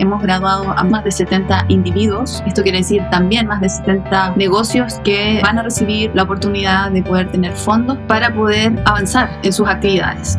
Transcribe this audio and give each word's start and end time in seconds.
hemos 0.00 0.22
graduado 0.22 0.70
a 0.70 0.82
más 0.82 1.04
de 1.04 1.12
70 1.12 1.66
individuos. 1.68 2.42
Esto 2.46 2.62
quiere 2.62 2.78
decir 2.78 3.02
también 3.10 3.46
más 3.46 3.60
de 3.60 3.68
70 3.68 4.34
negocios 4.36 5.00
que 5.04 5.40
van 5.42 5.58
a 5.58 5.62
recibir 5.62 6.10
la 6.14 6.24
oportunidad 6.24 6.90
de 6.90 7.02
poder 7.02 7.30
tener 7.30 7.52
fondos 7.52 7.98
para 8.08 8.34
poder 8.34 8.72
avanzar 8.86 9.30
en 9.42 9.52
sus 9.52 9.68
actividades. 9.68 10.38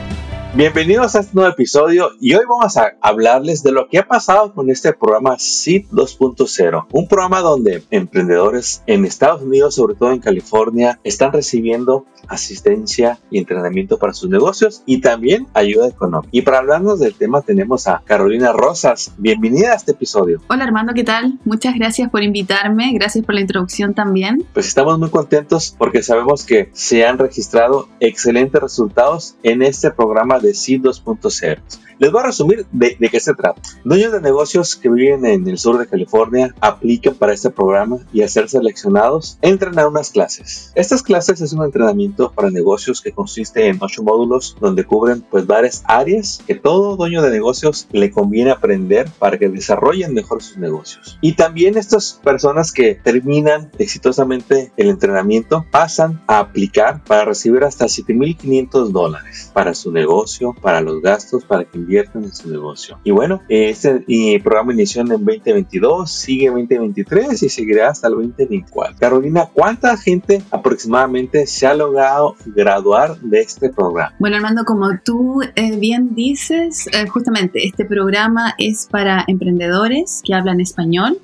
Bienvenidos 0.53 1.15
a 1.15 1.21
este 1.21 1.33
nuevo 1.33 1.49
episodio 1.49 2.11
y 2.19 2.33
hoy 2.33 2.43
vamos 2.45 2.75
a 2.75 2.97
hablarles 2.99 3.63
de 3.63 3.71
lo 3.71 3.87
que 3.87 3.99
ha 3.99 4.05
pasado 4.05 4.53
con 4.53 4.69
este 4.69 4.91
programa 4.91 5.39
SID 5.39 5.85
2.0, 5.93 6.87
un 6.91 7.07
programa 7.07 7.39
donde 7.39 7.83
emprendedores 7.89 8.83
en 8.85 9.05
Estados 9.05 9.43
Unidos, 9.43 9.75
sobre 9.75 9.95
todo 9.95 10.11
en 10.11 10.19
California, 10.19 10.99
están 11.05 11.31
recibiendo 11.31 12.05
asistencia 12.31 13.19
y 13.29 13.37
entrenamiento 13.37 13.97
para 13.97 14.13
sus 14.13 14.29
negocios 14.29 14.81
y 14.85 15.01
también 15.01 15.47
ayuda 15.53 15.87
económica. 15.87 16.29
Y 16.31 16.41
para 16.41 16.59
hablarnos 16.59 16.99
del 16.99 17.13
tema 17.13 17.41
tenemos 17.41 17.87
a 17.87 18.01
Carolina 18.05 18.53
Rosas. 18.53 19.11
Bienvenida 19.17 19.73
a 19.73 19.75
este 19.75 19.91
episodio. 19.91 20.41
Hola 20.47 20.63
Armando, 20.63 20.93
¿qué 20.93 21.03
tal? 21.03 21.39
Muchas 21.45 21.75
gracias 21.75 22.09
por 22.09 22.23
invitarme, 22.23 22.93
gracias 22.93 23.25
por 23.25 23.35
la 23.35 23.41
introducción 23.41 23.93
también. 23.93 24.45
Pues 24.53 24.67
estamos 24.67 24.97
muy 24.97 25.09
contentos 25.09 25.75
porque 25.77 26.01
sabemos 26.01 26.45
que 26.45 26.69
se 26.73 27.05
han 27.05 27.17
registrado 27.17 27.89
excelentes 27.99 28.61
resultados 28.61 29.35
en 29.43 29.61
este 29.61 29.91
programa 29.91 30.39
de 30.39 30.53
SID 30.53 30.81
2.0. 30.81 31.59
Les 32.01 32.11
voy 32.11 32.21
a 32.21 32.25
resumir 32.25 32.65
de, 32.71 32.97
qué 32.97 33.19
se 33.19 33.35
trata. 33.35 33.61
Dueños 33.83 34.11
de 34.11 34.21
negocios 34.21 34.75
que 34.75 34.89
viven 34.89 35.23
en 35.23 35.47
el 35.47 35.59
sur 35.59 35.77
de 35.77 35.85
California 35.85 36.51
aplican 36.59 37.13
para 37.13 37.31
este 37.31 37.51
programa 37.51 37.99
y 38.11 38.23
a 38.23 38.27
ser 38.27 38.49
seleccionados 38.49 39.37
entran 39.43 39.77
a 39.77 39.87
unas 39.87 40.09
clases. 40.09 40.71
Estas 40.73 41.03
clases 41.03 41.41
es 41.41 41.53
un 41.53 41.63
entrenamiento 41.63 42.31
para 42.31 42.49
negocios 42.49 43.01
que 43.01 43.11
consiste 43.11 43.67
en 43.67 43.77
ocho 43.79 44.01
módulos 44.01 44.57
donde 44.59 44.83
cubren 44.83 45.21
pues 45.21 45.45
varias 45.45 45.83
áreas 45.85 46.41
que 46.47 46.55
todo 46.55 46.95
dueño 46.95 47.21
de 47.21 47.29
negocios 47.29 47.87
le 47.91 48.09
conviene 48.09 48.49
aprender 48.49 49.07
para 49.19 49.37
que 49.37 49.49
desarrollen 49.49 50.15
mejor 50.15 50.41
sus 50.41 50.57
negocios. 50.57 51.19
Y 51.21 51.33
también 51.33 51.77
estas 51.77 52.19
personas 52.23 52.71
que 52.71 52.95
terminan 52.95 53.69
exitosamente 53.77 54.71
el 54.75 54.89
entrenamiento 54.89 55.67
pasan 55.69 56.19
a 56.25 56.39
aplicar 56.39 57.03
para 57.03 57.25
recibir 57.25 57.63
hasta 57.63 57.85
7.500 57.85 58.87
dólares 58.89 59.51
para 59.53 59.75
su 59.75 59.91
negocio, 59.91 60.55
para 60.59 60.81
los 60.81 60.99
gastos, 61.03 61.45
para 61.45 61.65
que 61.65 61.90
en 61.99 62.33
su 62.33 62.49
negocio. 62.49 62.99
Y 63.03 63.11
bueno, 63.11 63.41
este 63.49 64.03
programa 64.43 64.73
inició 64.73 65.01
en 65.01 65.07
2022, 65.07 66.11
sigue 66.11 66.47
2023 66.47 67.43
y 67.43 67.49
seguirá 67.49 67.89
hasta 67.89 68.07
el 68.07 68.15
2024. 68.15 68.97
Carolina, 68.99 69.49
¿cuánta 69.53 69.97
gente 69.97 70.41
aproximadamente 70.51 71.45
se 71.47 71.67
ha 71.67 71.73
logrado 71.73 72.35
graduar 72.45 73.17
de 73.19 73.41
este 73.41 73.69
programa? 73.69 74.15
Bueno, 74.19 74.37
Armando, 74.37 74.63
como 74.65 74.87
tú 75.03 75.41
eh, 75.55 75.77
bien 75.77 76.15
dices, 76.15 76.87
eh, 76.87 77.07
justamente 77.07 77.65
este 77.65 77.85
programa 77.85 78.53
es 78.57 78.87
para 78.89 79.23
emprendedores 79.27 80.21
que 80.25 80.33
hablan 80.33 80.61
español 80.61 81.19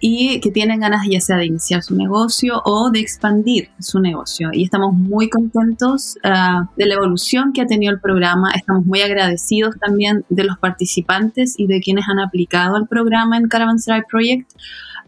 y 0.00 0.40
que 0.40 0.50
tienen 0.50 0.80
ganas 0.80 1.06
ya 1.08 1.20
sea 1.20 1.36
de 1.36 1.46
iniciar 1.46 1.82
su 1.82 1.96
negocio 1.96 2.60
o 2.64 2.90
de 2.90 3.00
expandir 3.00 3.70
su 3.78 4.00
negocio. 4.00 4.50
Y 4.52 4.64
estamos 4.64 4.94
muy 4.94 5.28
contentos 5.28 6.16
ah, 6.22 6.68
de 6.76 6.86
la 6.86 6.94
evolución 6.94 7.52
que 7.52 7.62
ha 7.62 7.66
tenido 7.66 7.92
el 7.92 8.00
programa. 8.00 8.50
Estamos 8.54 8.84
muy 8.84 9.00
agradecidos 9.00 9.76
también 9.78 10.24
de 10.28 10.44
los 10.44 10.58
participantes 10.58 11.54
y 11.58 11.66
de 11.66 11.80
quienes 11.80 12.06
han 12.08 12.18
aplicado 12.18 12.76
al 12.76 12.86
programa 12.86 13.36
en 13.36 13.48
Caravanserai 13.48 14.02
Project 14.10 14.50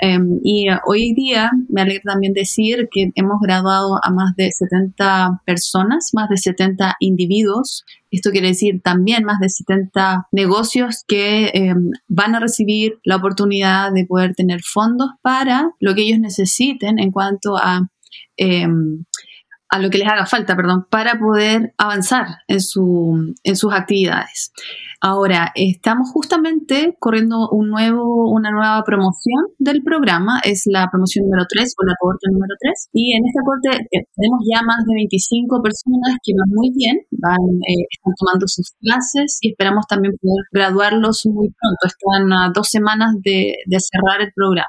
Em, 0.01 0.41
y 0.43 0.67
hoy 0.87 1.15
día 1.15 1.51
me 1.69 1.83
alegra 1.83 2.13
también 2.13 2.33
decir 2.33 2.89
que 2.91 3.11
hemos 3.15 3.41
graduado 3.41 3.99
a 4.03 4.11
más 4.11 4.35
de 4.37 4.51
70 4.51 5.43
personas, 5.45 6.11
más 6.13 6.29
de 6.29 6.37
70 6.37 6.97
individuos. 7.01 7.85
Esto 8.11 8.31
quiere 8.31 8.49
decir 8.49 8.81
también 8.83 9.25
más 9.25 9.41
de 9.41 9.49
70 9.49 10.29
negocios 10.33 11.05
que 11.07 11.51
em, 11.55 11.91
van 12.09 12.35
a 12.35 12.41
recibir 12.41 12.99
la 13.05 13.17
oportunidad 13.17 13.93
de 13.93 14.07
poder 14.07 14.35
tener 14.35 14.63
fondos 14.63 15.11
para 15.23 15.71
lo 15.81 15.95
que 15.95 16.03
ellos 16.03 16.21
necesiten 16.21 16.99
en 16.99 17.11
cuanto 17.11 17.57
a 17.57 17.89
em, 18.37 19.05
a 19.69 19.79
lo 19.79 19.91
que 19.91 19.99
les 19.99 20.09
haga 20.09 20.27
falta, 20.27 20.57
perdón, 20.57 20.87
para 20.91 21.19
poder 21.19 21.75
avanzar 21.77 22.27
en, 22.47 22.61
su, 22.61 23.35
en 23.43 23.57
sus 23.57 23.73
actividades. 23.73 24.53
Ahora, 25.01 25.53
estamos 25.55 26.11
justamente 26.11 26.97
corriendo 26.99 27.49
un 27.53 27.71
nuevo, 27.71 28.33
una 28.33 28.51
nueva 28.51 28.83
promoción 28.85 29.47
del 29.59 29.85
programa, 29.85 30.41
es 30.43 30.63
la 30.67 30.89
promoción 30.91 31.27
número 31.27 31.45
3 31.49 31.73
o 31.79 31.87
la 31.87 31.95
corte 32.01 32.27
número 32.33 32.53
3, 32.59 32.89
y 32.95 33.15
en 33.15 33.23
esta 33.25 33.41
corte 33.47 33.69
eh, 33.79 34.03
tenemos 34.17 34.41
ya 34.43 34.61
más 34.67 34.83
de 34.85 34.95
25 34.97 35.63
personas 35.63 36.19
que 36.21 36.33
van 36.35 36.51
muy 36.51 36.73
bien, 36.75 36.97
van, 37.13 37.39
eh, 37.39 37.87
están 37.95 38.13
tomando 38.19 38.49
sus 38.49 38.73
clases 38.81 39.39
y 39.41 39.51
esperamos 39.51 39.87
también 39.87 40.15
poder 40.21 40.43
graduarlos 40.51 41.23
muy 41.27 41.47
pronto, 41.47 41.87
están 41.87 42.33
a 42.33 42.51
dos 42.53 42.69
semanas 42.69 43.15
de 43.23 43.55
cerrar 43.79 44.21
el 44.21 44.33
programa. 44.35 44.67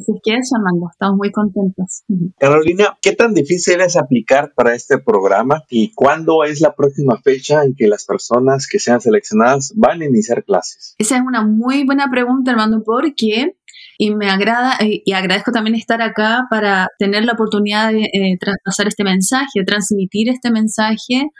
Así 0.00 0.12
que 0.22 0.34
eso, 0.34 0.56
estamos 0.90 1.16
muy 1.16 1.30
contentos. 1.32 2.04
Carolina, 2.38 2.96
¿qué 3.02 3.12
tan 3.12 3.34
difícil 3.34 3.80
es 3.80 3.96
aplicar 3.96 4.52
para 4.54 4.74
este 4.74 4.98
programa 4.98 5.64
y 5.68 5.92
cuándo 5.94 6.44
es 6.44 6.60
la 6.60 6.74
próxima 6.74 7.20
fecha 7.22 7.64
en 7.64 7.74
que 7.74 7.88
las 7.88 8.04
personas 8.04 8.66
que 8.66 8.78
sean 8.78 9.00
seleccionadas 9.00 9.72
van 9.76 10.02
a 10.02 10.06
iniciar 10.06 10.44
clases? 10.44 10.94
Esa 10.98 11.16
es 11.16 11.22
una 11.26 11.44
muy 11.44 11.84
buena 11.84 12.08
pregunta, 12.10 12.52
Armando, 12.52 12.82
porque 12.84 13.56
y 14.00 14.14
me 14.14 14.30
agrada 14.30 14.76
eh, 14.80 15.02
y 15.04 15.12
agradezco 15.12 15.50
también 15.50 15.74
estar 15.74 16.00
acá 16.00 16.46
para 16.48 16.88
tener 16.98 17.24
la 17.24 17.32
oportunidad 17.32 17.90
de 17.90 18.02
eh, 18.04 18.38
traspasar 18.40 18.86
este 18.86 19.02
mensaje, 19.02 19.64
transmitir 19.66 20.28
este 20.28 20.52
mensaje 20.52 21.30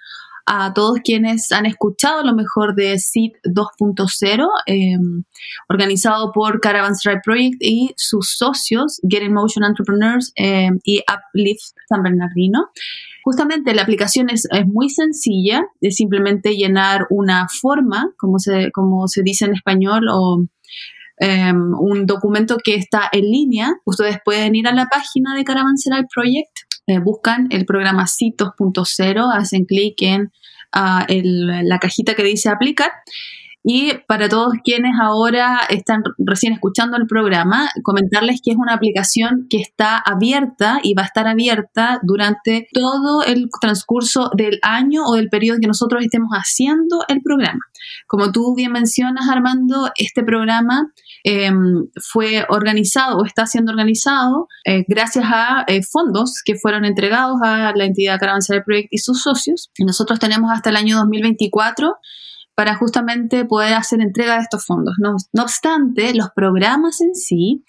a 0.51 0.73
todos 0.73 1.01
quienes 1.05 1.53
han 1.53 1.67
escuchado 1.67 2.25
lo 2.25 2.35
mejor 2.35 2.75
de 2.75 2.99
SID 2.99 3.33
2.0, 3.45 4.49
em, 4.65 5.25
organizado 5.69 6.33
por 6.33 6.61
Caravan 6.61 6.95
Stripe 6.95 7.21
Project 7.23 7.57
y 7.61 7.93
sus 7.97 8.37
socios, 8.39 8.99
Get 9.09 9.23
in 9.23 9.35
Motion 9.35 9.63
Entrepreneurs 9.63 10.33
em, 10.37 10.79
y 10.85 11.01
Uplift 11.01 11.75
San 11.87 12.03
Bernardino. 12.03 12.71
Justamente 13.23 13.75
la 13.75 13.83
aplicación 13.83 14.31
es, 14.31 14.49
muy 14.67 14.89
sencilla, 14.89 15.67
es 15.83 15.97
simplemente 15.97 16.57
llenar 16.57 17.07
una 17.11 17.47
forma, 17.49 18.11
como 18.17 18.39
se, 18.39 18.71
como 18.73 19.07
se 19.07 19.23
dice 19.23 19.45
en 19.45 19.55
español, 19.55 20.09
o 20.11 20.45
em, 21.19 21.75
un 21.79 22.07
documento 22.07 22.57
que 22.65 22.75
está 22.75 23.03
en 23.13 23.31
línea. 23.31 23.75
Ustedes 23.85 24.17
pueden 24.25 24.55
ir 24.55 24.67
a 24.67 24.73
la 24.73 24.87
página 24.87 25.35
de 25.37 25.45
Caravanserai 25.45 26.05
Project 26.15 26.68
eh, 26.89 26.99
buscan 26.99 27.47
el 27.51 27.67
programa 27.67 28.05
2.0, 28.05 29.37
hacen 29.37 29.65
clic 29.67 30.03
en 30.03 30.33
ah, 30.73 31.07
la 31.09 31.79
cajita 31.79 32.15
que 32.15 32.25
dice 32.25 32.49
aplicar. 32.49 32.91
Y 33.63 33.93
para 34.07 34.31
todos 34.31 34.55
quienes 34.65 34.93
ahora 34.99 35.61
están 35.69 36.03
recién 36.17 36.55
escuchando 36.55 36.97
el 36.97 37.07
programa, 37.07 37.69
comentarles 37.83 38.41
que 38.43 38.53
es 38.53 38.57
una 38.57 38.73
aplicación 38.73 39.47
que 39.51 39.59
está 39.59 39.99
abierta 39.99 40.79
y 40.83 40.95
va 40.95 41.03
a 41.03 41.07
estar 41.07 41.27
abierta 41.27 42.01
durante 42.03 42.69
todo 42.73 43.23
el 43.25 43.51
transcurso 43.61 44.31
del 44.35 44.59
año 44.63 45.03
o 45.05 45.17
del 45.17 45.29
periodo 45.29 45.59
que 45.61 45.67
nosotros 45.67 46.03
estemos 46.03 46.31
haciendo 46.31 47.05
el 47.09 47.21
programa. 47.21 47.61
Como 48.07 48.33
tú 48.33 48.55
bien 48.55 48.73
mencionas, 48.73 49.29
Armando, 49.29 49.91
este 49.97 50.23
programa 50.23 50.91
Em, 51.31 51.89
fue 52.01 52.47
organizado 52.49 53.19
o 53.19 53.27
está 53.27 53.45
siendo 53.45 53.71
organizado 53.71 54.49
eh, 54.65 54.87
gracias 54.89 55.27
a 55.29 55.63
eh, 55.69 55.83
fondos 55.83 56.41
que 56.43 56.55
fueron 56.55 56.87
entregados 56.87 57.37
a 57.43 57.71
la 57.77 57.85
entidad 57.85 58.19
Caravanserai 58.19 58.65
Project 58.65 58.89
y 58.91 58.97
sus 58.97 59.23
socios. 59.23 59.71
Y 59.77 59.85
nosotros 59.85 60.19
tenemos 60.19 60.51
hasta 60.51 60.71
el 60.71 60.77
año 60.77 60.97
2024 60.97 61.97
para 62.55 62.77
justamente 62.77 63.45
poder 63.45 63.75
hacer 63.75 64.01
entrega 64.01 64.37
de 64.37 64.41
estos 64.41 64.65
fondos. 64.65 64.95
No, 64.99 65.17
no, 65.35 65.43
obstante, 65.43 66.15
los 66.15 66.31
programas 66.35 67.03
en 67.03 67.15
sí 67.15 67.63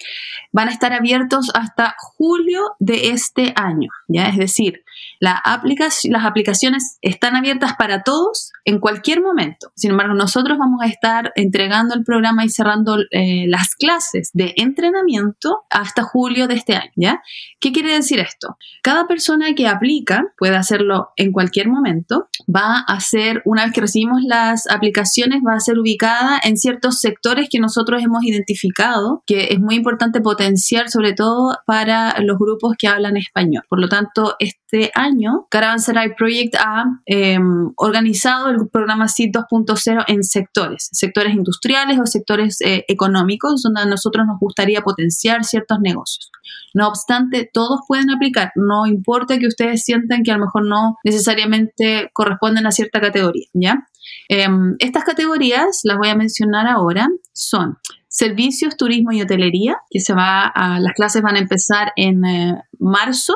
van 0.53 0.69
a 0.69 0.71
estar 0.71 0.93
abiertos 0.93 1.51
hasta 1.53 1.95
julio 1.99 2.61
de 2.79 3.09
este 3.09 3.51
año, 3.57 3.89
¿ya? 4.07 4.29
Es 4.29 4.37
decir, 4.37 4.85
las 5.19 5.41
aplicaciones 5.45 6.97
están 7.01 7.35
abiertas 7.35 7.73
para 7.77 8.03
todos 8.03 8.51
en 8.65 8.79
cualquier 8.79 9.21
momento. 9.21 9.71
Sin 9.75 9.91
embargo, 9.91 10.13
nosotros 10.13 10.57
vamos 10.57 10.81
a 10.81 10.87
estar 10.87 11.31
entregando 11.35 11.95
el 11.95 12.03
programa 12.03 12.45
y 12.45 12.49
cerrando 12.49 12.97
eh, 13.11 13.45
las 13.47 13.75
clases 13.75 14.29
de 14.33 14.53
entrenamiento 14.57 15.63
hasta 15.69 16.03
julio 16.03 16.47
de 16.47 16.55
este 16.55 16.75
año. 16.75 17.19
¿Qué 17.59 17.71
quiere 17.71 17.93
decir 17.93 18.19
esto? 18.19 18.57
Cada 18.81 19.07
persona 19.07 19.53
que 19.55 19.67
aplica 19.67 20.23
puede 20.37 20.55
hacerlo 20.55 21.09
en 21.15 21.31
cualquier 21.31 21.67
momento. 21.67 22.29
Va 22.53 22.79
a 22.87 22.99
ser, 22.99 23.41
una 23.45 23.65
vez 23.65 23.73
que 23.73 23.81
recibimos 23.81 24.21
las 24.23 24.69
aplicaciones, 24.69 25.41
va 25.45 25.55
a 25.55 25.59
ser 25.59 25.79
ubicada 25.79 26.39
en 26.43 26.57
ciertos 26.57 26.99
sectores 26.99 27.49
que 27.49 27.59
nosotros 27.59 28.01
hemos 28.03 28.23
identificado, 28.23 29.23
que 29.25 29.49
es 29.51 29.59
muy 29.59 29.75
importante 29.75 30.21
potenciar, 30.21 30.89
sobre 30.89 31.13
todo 31.13 31.57
para 31.65 32.19
los 32.21 32.37
grupos 32.37 32.75
que 32.77 32.87
hablan 32.87 33.17
español. 33.17 33.63
Por 33.69 33.79
lo 33.79 33.89
tanto, 33.89 34.35
este 34.71 34.91
año, 34.93 35.47
Caravanserai 35.49 36.15
Project 36.15 36.55
ha 36.59 36.85
em, 37.07 37.71
organizado 37.75 38.49
el 38.49 38.69
programa 38.71 39.07
SID 39.07 39.31
2.0 39.31 40.05
en 40.07 40.23
sectores, 40.23 40.89
sectores 40.91 41.33
industriales 41.33 41.99
o 41.99 42.05
sectores 42.05 42.61
eh, 42.61 42.85
económicos, 42.87 43.63
donde 43.63 43.81
a 43.81 43.85
nosotros 43.85 44.27
nos 44.27 44.39
gustaría 44.39 44.81
potenciar 44.81 45.43
ciertos 45.43 45.79
negocios. 45.79 46.31
No 46.75 46.87
obstante, 46.87 47.49
todos 47.51 47.79
pueden 47.87 48.11
aplicar, 48.11 48.51
no 48.55 48.85
importa 48.85 49.39
que 49.39 49.47
ustedes 49.47 49.83
sientan 49.83 50.21
que 50.21 50.31
a 50.31 50.37
lo 50.37 50.45
mejor 50.45 50.67
no 50.67 50.97
necesariamente 51.03 52.11
corresponden 52.13 52.67
a 52.67 52.71
cierta 52.71 53.01
categoría, 53.01 53.47
¿ya? 53.53 53.87
Em, 54.27 54.75
estas 54.77 55.03
categorías, 55.03 55.81
las 55.83 55.97
voy 55.97 56.09
a 56.09 56.15
mencionar 56.15 56.67
ahora, 56.67 57.07
son 57.33 57.77
servicios, 58.09 58.75
turismo 58.75 59.11
y 59.11 59.21
hotelería, 59.21 59.77
que 59.89 59.99
se 59.99 60.13
va 60.13 60.47
a, 60.47 60.79
las 60.79 60.93
clases 60.93 61.21
van 61.21 61.35
a 61.35 61.39
empezar 61.39 61.93
en 61.95 62.25
eh, 62.25 62.55
marzo. 62.79 63.35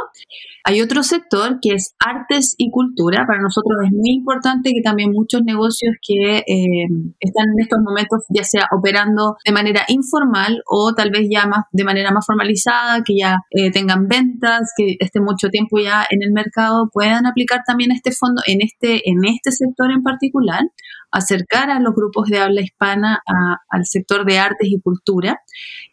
Hay 0.66 0.82
otro 0.82 1.04
sector 1.04 1.60
que 1.62 1.76
es 1.76 1.94
artes 2.00 2.56
y 2.58 2.72
cultura. 2.72 3.26
Para 3.28 3.42
nosotros 3.42 3.78
es 3.86 3.92
muy 3.92 4.12
importante 4.12 4.72
que 4.74 4.82
también 4.82 5.12
muchos 5.12 5.44
negocios 5.44 5.94
que 6.02 6.38
eh, 6.38 6.88
están 7.20 7.46
en 7.54 7.62
estos 7.62 7.80
momentos, 7.84 8.24
ya 8.30 8.44
sea 8.44 8.68
operando 8.76 9.36
de 9.46 9.52
manera 9.52 9.84
informal 9.90 10.64
o 10.66 10.94
tal 10.96 11.12
vez 11.12 11.28
ya 11.30 11.46
más 11.46 11.66
de 11.72 11.84
manera 11.84 12.12
más 12.12 12.26
formalizada, 12.26 13.04
que 13.04 13.18
ya 13.20 13.40
eh, 13.52 13.72
tengan 13.72 14.08
ventas, 14.08 14.72
que 14.76 14.96
estén 15.00 15.24
mucho 15.24 15.50
tiempo 15.50 15.80
ya 15.80 16.06
en 16.10 16.24
el 16.24 16.32
mercado, 16.32 16.90
puedan 16.92 17.28
aplicar 17.28 17.62
también 17.68 17.92
este 17.92 18.12
fondo 18.12 18.42
en 18.48 18.62
este, 18.62 19.08
en 19.08 19.24
este 19.26 19.52
sector 19.52 19.92
en 19.92 20.02
particular 20.02 20.62
acercar 21.14 21.70
a 21.70 21.80
los 21.80 21.94
grupos 21.96 22.28
de 22.28 22.40
habla 22.40 22.62
hispana 22.62 23.22
al 23.70 23.86
sector 23.86 24.26
de 24.26 24.40
artes 24.40 24.68
y 24.70 24.82
cultura 24.82 25.40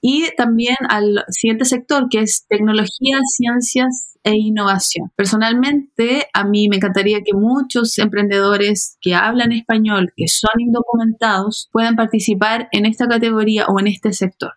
y 0.00 0.26
también 0.36 0.76
al 0.88 1.24
siguiente 1.28 1.64
sector 1.64 2.08
que 2.10 2.20
es 2.20 2.46
tecnología, 2.48 3.18
ciencias 3.36 4.18
e 4.24 4.32
innovación. 4.34 5.10
Personalmente, 5.16 6.26
a 6.32 6.44
mí 6.44 6.68
me 6.68 6.76
encantaría 6.76 7.20
que 7.24 7.32
muchos 7.34 7.98
emprendedores 7.98 8.96
que 9.00 9.14
hablan 9.14 9.52
español, 9.52 10.12
que 10.16 10.28
son 10.28 10.60
indocumentados, 10.60 11.68
puedan 11.72 11.96
participar 11.96 12.68
en 12.72 12.86
esta 12.86 13.06
categoría 13.06 13.66
o 13.66 13.78
en 13.80 13.86
este 13.86 14.12
sector. 14.12 14.52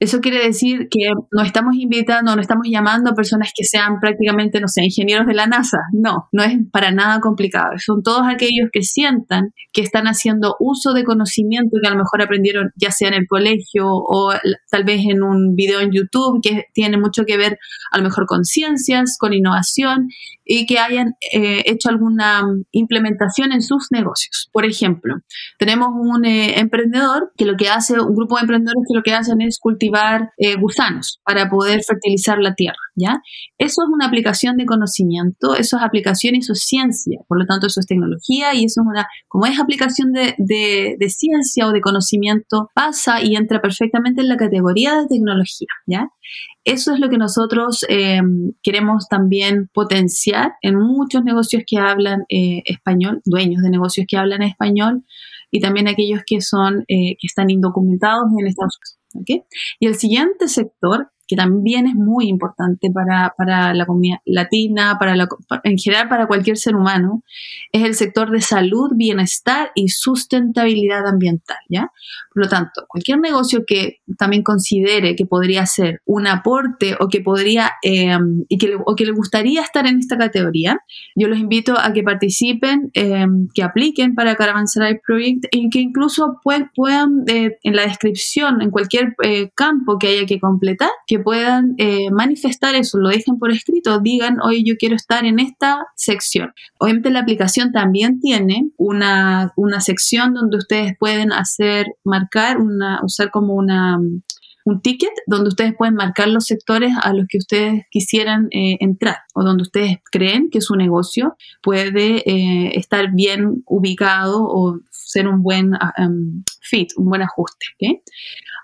Eso 0.00 0.20
quiere 0.20 0.42
decir 0.42 0.88
que 0.90 1.10
no 1.30 1.42
estamos 1.42 1.74
invitando, 1.76 2.34
no 2.34 2.40
estamos 2.40 2.66
llamando 2.70 3.10
a 3.10 3.14
personas 3.14 3.52
que 3.54 3.64
sean 3.64 4.00
prácticamente, 4.00 4.58
no 4.58 4.66
sé, 4.66 4.82
ingenieros 4.82 5.26
de 5.26 5.34
la 5.34 5.46
NASA. 5.46 5.76
No, 5.92 6.30
no 6.32 6.42
es 6.42 6.56
para 6.72 6.90
nada 6.90 7.20
complicado. 7.20 7.72
Son 7.76 8.02
todos 8.02 8.22
aquellos 8.26 8.70
que 8.72 8.82
sientan 8.82 9.52
que 9.74 9.82
están 9.82 10.06
haciendo 10.06 10.56
uso 10.58 10.94
de 10.94 11.04
conocimiento 11.04 11.76
que 11.82 11.86
a 11.86 11.90
lo 11.90 11.98
mejor 11.98 12.22
aprendieron 12.22 12.70
ya 12.76 12.90
sea 12.90 13.08
en 13.08 13.14
el 13.14 13.26
colegio 13.28 13.88
o 13.88 14.32
tal 14.70 14.84
vez 14.84 15.02
en 15.06 15.22
un 15.22 15.54
video 15.54 15.80
en 15.80 15.92
YouTube 15.92 16.40
que 16.42 16.64
tiene 16.72 16.96
mucho 16.96 17.24
que 17.26 17.36
ver 17.36 17.58
a 17.92 17.98
lo 17.98 18.04
mejor 18.04 18.24
con 18.24 18.44
ciencias, 18.44 19.18
con 19.18 19.34
innovación 19.34 20.08
y 20.44 20.66
que 20.66 20.78
hayan 20.78 21.14
eh, 21.32 21.62
hecho 21.66 21.90
alguna 21.90 22.42
implementación 22.72 23.52
en 23.52 23.62
sus 23.62 23.88
negocios. 23.90 24.48
Por 24.50 24.64
ejemplo, 24.64 25.16
tenemos 25.58 25.90
un 25.92 26.24
eh, 26.24 26.58
emprendedor 26.58 27.32
que 27.36 27.44
lo 27.44 27.56
que 27.56 27.68
hace, 27.68 28.00
un 28.00 28.16
grupo 28.16 28.36
de 28.36 28.42
emprendedores 28.42 28.82
que 28.88 28.96
lo 28.96 29.02
que 29.02 29.12
hacen 29.12 29.42
es 29.42 29.58
cultivar 29.60 29.89
eh, 30.38 30.56
gusanos 30.56 31.20
para 31.24 31.48
poder 31.48 31.82
fertilizar 31.82 32.38
la 32.38 32.54
tierra, 32.54 32.78
¿ya? 32.94 33.20
Eso 33.58 33.82
es 33.82 33.88
una 33.92 34.06
aplicación 34.06 34.56
de 34.56 34.66
conocimiento, 34.66 35.54
eso 35.54 35.76
es 35.76 35.82
aplicación 35.82 36.34
y 36.34 36.38
eso 36.38 36.52
es 36.52 36.62
ciencia, 36.62 37.20
por 37.28 37.38
lo 37.38 37.46
tanto 37.46 37.66
eso 37.66 37.80
es 37.80 37.86
tecnología 37.86 38.54
y 38.54 38.64
eso 38.64 38.82
es 38.82 38.86
una, 38.86 39.06
como 39.28 39.46
es 39.46 39.58
aplicación 39.58 40.12
de, 40.12 40.34
de, 40.38 41.10
ciencia 41.10 41.66
o 41.66 41.72
de 41.72 41.80
conocimiento, 41.80 42.70
pasa 42.74 43.22
y 43.22 43.36
entra 43.36 43.60
perfectamente 43.60 44.20
en 44.20 44.28
la 44.28 44.36
categoría 44.36 45.00
de 45.00 45.08
tecnología, 45.08 45.68
¿ya? 45.86 46.08
Eso 46.64 46.92
es 46.92 47.00
lo 47.00 47.08
que 47.08 47.18
nosotros 47.18 47.84
em, 47.88 48.52
queremos 48.62 49.08
también 49.08 49.68
potenciar 49.72 50.52
en 50.62 50.76
muchos 50.76 51.24
negocios 51.24 51.62
que 51.66 51.78
hablan 51.78 52.24
eh, 52.28 52.62
español, 52.66 53.22
dueños 53.24 53.62
de 53.62 53.70
negocios 53.70 54.06
que 54.08 54.16
hablan 54.16 54.42
español 54.42 55.04
y 55.50 55.60
también 55.60 55.88
aquellos 55.88 56.20
que 56.26 56.40
son 56.40 56.84
eh, 56.88 57.16
que 57.18 57.26
están 57.26 57.50
indocumentados 57.50 58.26
en 58.38 58.46
Estados 58.46 58.76
Unidos. 58.78 58.99
Y 59.78 59.86
el 59.86 59.96
siguiente 59.96 60.48
sector 60.48 61.10
que 61.30 61.36
también 61.36 61.86
es 61.86 61.94
muy 61.94 62.26
importante 62.26 62.90
para, 62.90 63.32
para 63.38 63.72
la 63.72 63.86
comunidad 63.86 64.18
latina, 64.24 64.96
para 64.98 65.14
en 65.62 65.78
general 65.78 66.08
para 66.08 66.26
cualquier 66.26 66.56
ser 66.56 66.74
humano, 66.74 67.22
es 67.70 67.84
el 67.84 67.94
sector 67.94 68.32
de 68.32 68.40
salud, 68.40 68.90
bienestar 68.96 69.70
y 69.76 69.90
sustentabilidad 69.90 71.06
ambiental, 71.06 71.58
¿ya? 71.68 71.92
Por 72.34 72.42
lo 72.42 72.48
tanto, 72.48 72.84
cualquier 72.88 73.20
negocio 73.20 73.62
que 73.64 74.00
también 74.18 74.42
considere 74.42 75.14
que 75.14 75.24
podría 75.24 75.66
ser 75.66 76.02
un 76.04 76.26
aporte 76.26 76.96
o 76.98 77.06
que 77.06 77.20
podría, 77.20 77.74
em, 77.82 78.44
y 78.48 78.58
que, 78.58 78.76
o 78.84 78.96
que 78.96 79.04
le 79.04 79.12
gustaría 79.12 79.62
estar 79.62 79.86
en 79.86 80.00
esta 80.00 80.18
categoría, 80.18 80.80
yo 81.14 81.28
los 81.28 81.38
invito 81.38 81.78
a 81.78 81.92
que 81.92 82.02
participen, 82.02 82.90
em, 82.94 83.46
que 83.54 83.62
apliquen 83.62 84.16
para 84.16 84.34
Caravanserai 84.34 84.98
Project 85.06 85.46
y 85.52 85.70
que 85.70 85.78
incluso 85.78 86.40
puedan, 86.42 86.72
puedan 86.74 87.22
eh, 87.28 87.56
en 87.62 87.76
la 87.76 87.82
descripción, 87.82 88.62
en 88.62 88.72
cualquier 88.72 89.14
eh, 89.22 89.50
campo 89.54 89.96
que 89.96 90.08
haya 90.08 90.26
que 90.26 90.40
completar, 90.40 90.90
que 91.06 91.19
puedan 91.20 91.74
eh, 91.78 92.10
manifestar 92.10 92.74
eso, 92.74 92.98
lo 92.98 93.08
dejen 93.08 93.38
por 93.38 93.50
escrito, 93.50 94.00
digan, 94.00 94.38
hoy 94.42 94.64
yo 94.64 94.74
quiero 94.78 94.96
estar 94.96 95.24
en 95.24 95.38
esta 95.38 95.86
sección. 95.96 96.52
Obviamente 96.78 97.10
la 97.10 97.20
aplicación 97.20 97.72
también 97.72 98.20
tiene 98.20 98.70
una, 98.76 99.52
sección 99.80 100.34
donde 100.34 100.58
ustedes 100.58 100.94
pueden 100.98 101.32
hacer, 101.32 101.86
marcar, 102.04 102.58
una, 102.58 103.00
usar 103.02 103.30
como 103.30 103.54
una 103.54 103.98
un 104.64 104.80
ticket 104.80 105.10
donde 105.26 105.48
ustedes 105.48 105.74
pueden 105.76 105.94
marcar 105.94 106.28
los 106.28 106.44
sectores 106.44 106.92
a 107.02 107.12
los 107.12 107.26
que 107.28 107.38
ustedes 107.38 107.84
quisieran 107.90 108.48
eh, 108.50 108.76
entrar 108.80 109.18
o 109.34 109.42
donde 109.42 109.62
ustedes 109.62 109.98
creen 110.10 110.50
que 110.50 110.60
su 110.60 110.76
negocio 110.76 111.36
puede 111.62 112.22
eh, 112.30 112.72
estar 112.78 113.12
bien 113.12 113.62
ubicado 113.66 114.44
o 114.44 114.78
ser 115.10 115.26
un 115.26 115.42
buen 115.42 115.74
ah, 115.74 115.92
em, 115.96 116.44
fit, 116.60 116.92
un 116.96 117.06
buen 117.06 117.22
ajuste. 117.22 117.66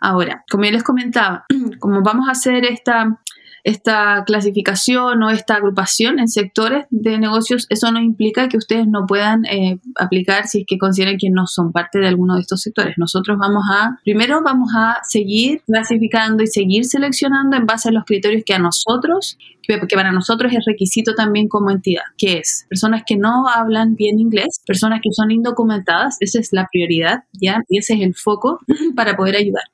Ahora, 0.00 0.44
como 0.48 0.64
ya 0.64 0.70
les 0.70 0.84
comentaba, 0.84 1.44
como 1.80 2.02
vamos 2.02 2.28
a 2.28 2.32
hacer 2.32 2.64
esta 2.64 3.18
esta 3.66 4.22
clasificación 4.24 5.20
o 5.24 5.30
esta 5.30 5.56
agrupación 5.56 6.20
en 6.20 6.28
sectores 6.28 6.86
de 6.90 7.18
negocios, 7.18 7.66
eso 7.68 7.90
no 7.90 8.00
implica 8.00 8.48
que 8.48 8.56
ustedes 8.56 8.86
no 8.86 9.06
puedan 9.08 9.44
eh, 9.44 9.80
aplicar 9.96 10.46
si 10.46 10.60
es 10.60 10.66
que 10.68 10.78
consideran 10.78 11.16
que 11.18 11.30
no 11.30 11.48
son 11.48 11.72
parte 11.72 11.98
de 11.98 12.06
alguno 12.06 12.36
de 12.36 12.42
estos 12.42 12.60
sectores. 12.60 12.94
Nosotros 12.96 13.36
vamos 13.40 13.64
a, 13.68 13.98
primero 14.04 14.40
vamos 14.40 14.70
a 14.76 15.00
seguir 15.02 15.62
clasificando 15.66 16.44
y 16.44 16.46
seguir 16.46 16.84
seleccionando 16.84 17.56
en 17.56 17.66
base 17.66 17.88
a 17.88 17.92
los 17.92 18.04
criterios 18.04 18.44
que 18.46 18.54
a 18.54 18.60
nosotros, 18.60 19.36
que, 19.62 19.78
para 19.96 20.12
nosotros 20.12 20.52
es 20.52 20.64
requisito 20.64 21.16
también 21.16 21.48
como 21.48 21.72
entidad, 21.72 22.04
que 22.16 22.38
es 22.38 22.66
personas 22.70 23.02
que 23.04 23.16
no 23.16 23.48
hablan 23.48 23.96
bien 23.96 24.20
inglés, 24.20 24.60
personas 24.64 25.00
que 25.02 25.10
son 25.10 25.32
indocumentadas, 25.32 26.18
esa 26.20 26.38
es 26.38 26.52
la 26.52 26.68
prioridad, 26.70 27.24
¿ya? 27.32 27.64
Y 27.68 27.78
ese 27.78 27.94
es 27.94 28.02
el 28.02 28.14
foco 28.14 28.60
para 28.94 29.16
poder 29.16 29.34
ayudar. 29.34 29.64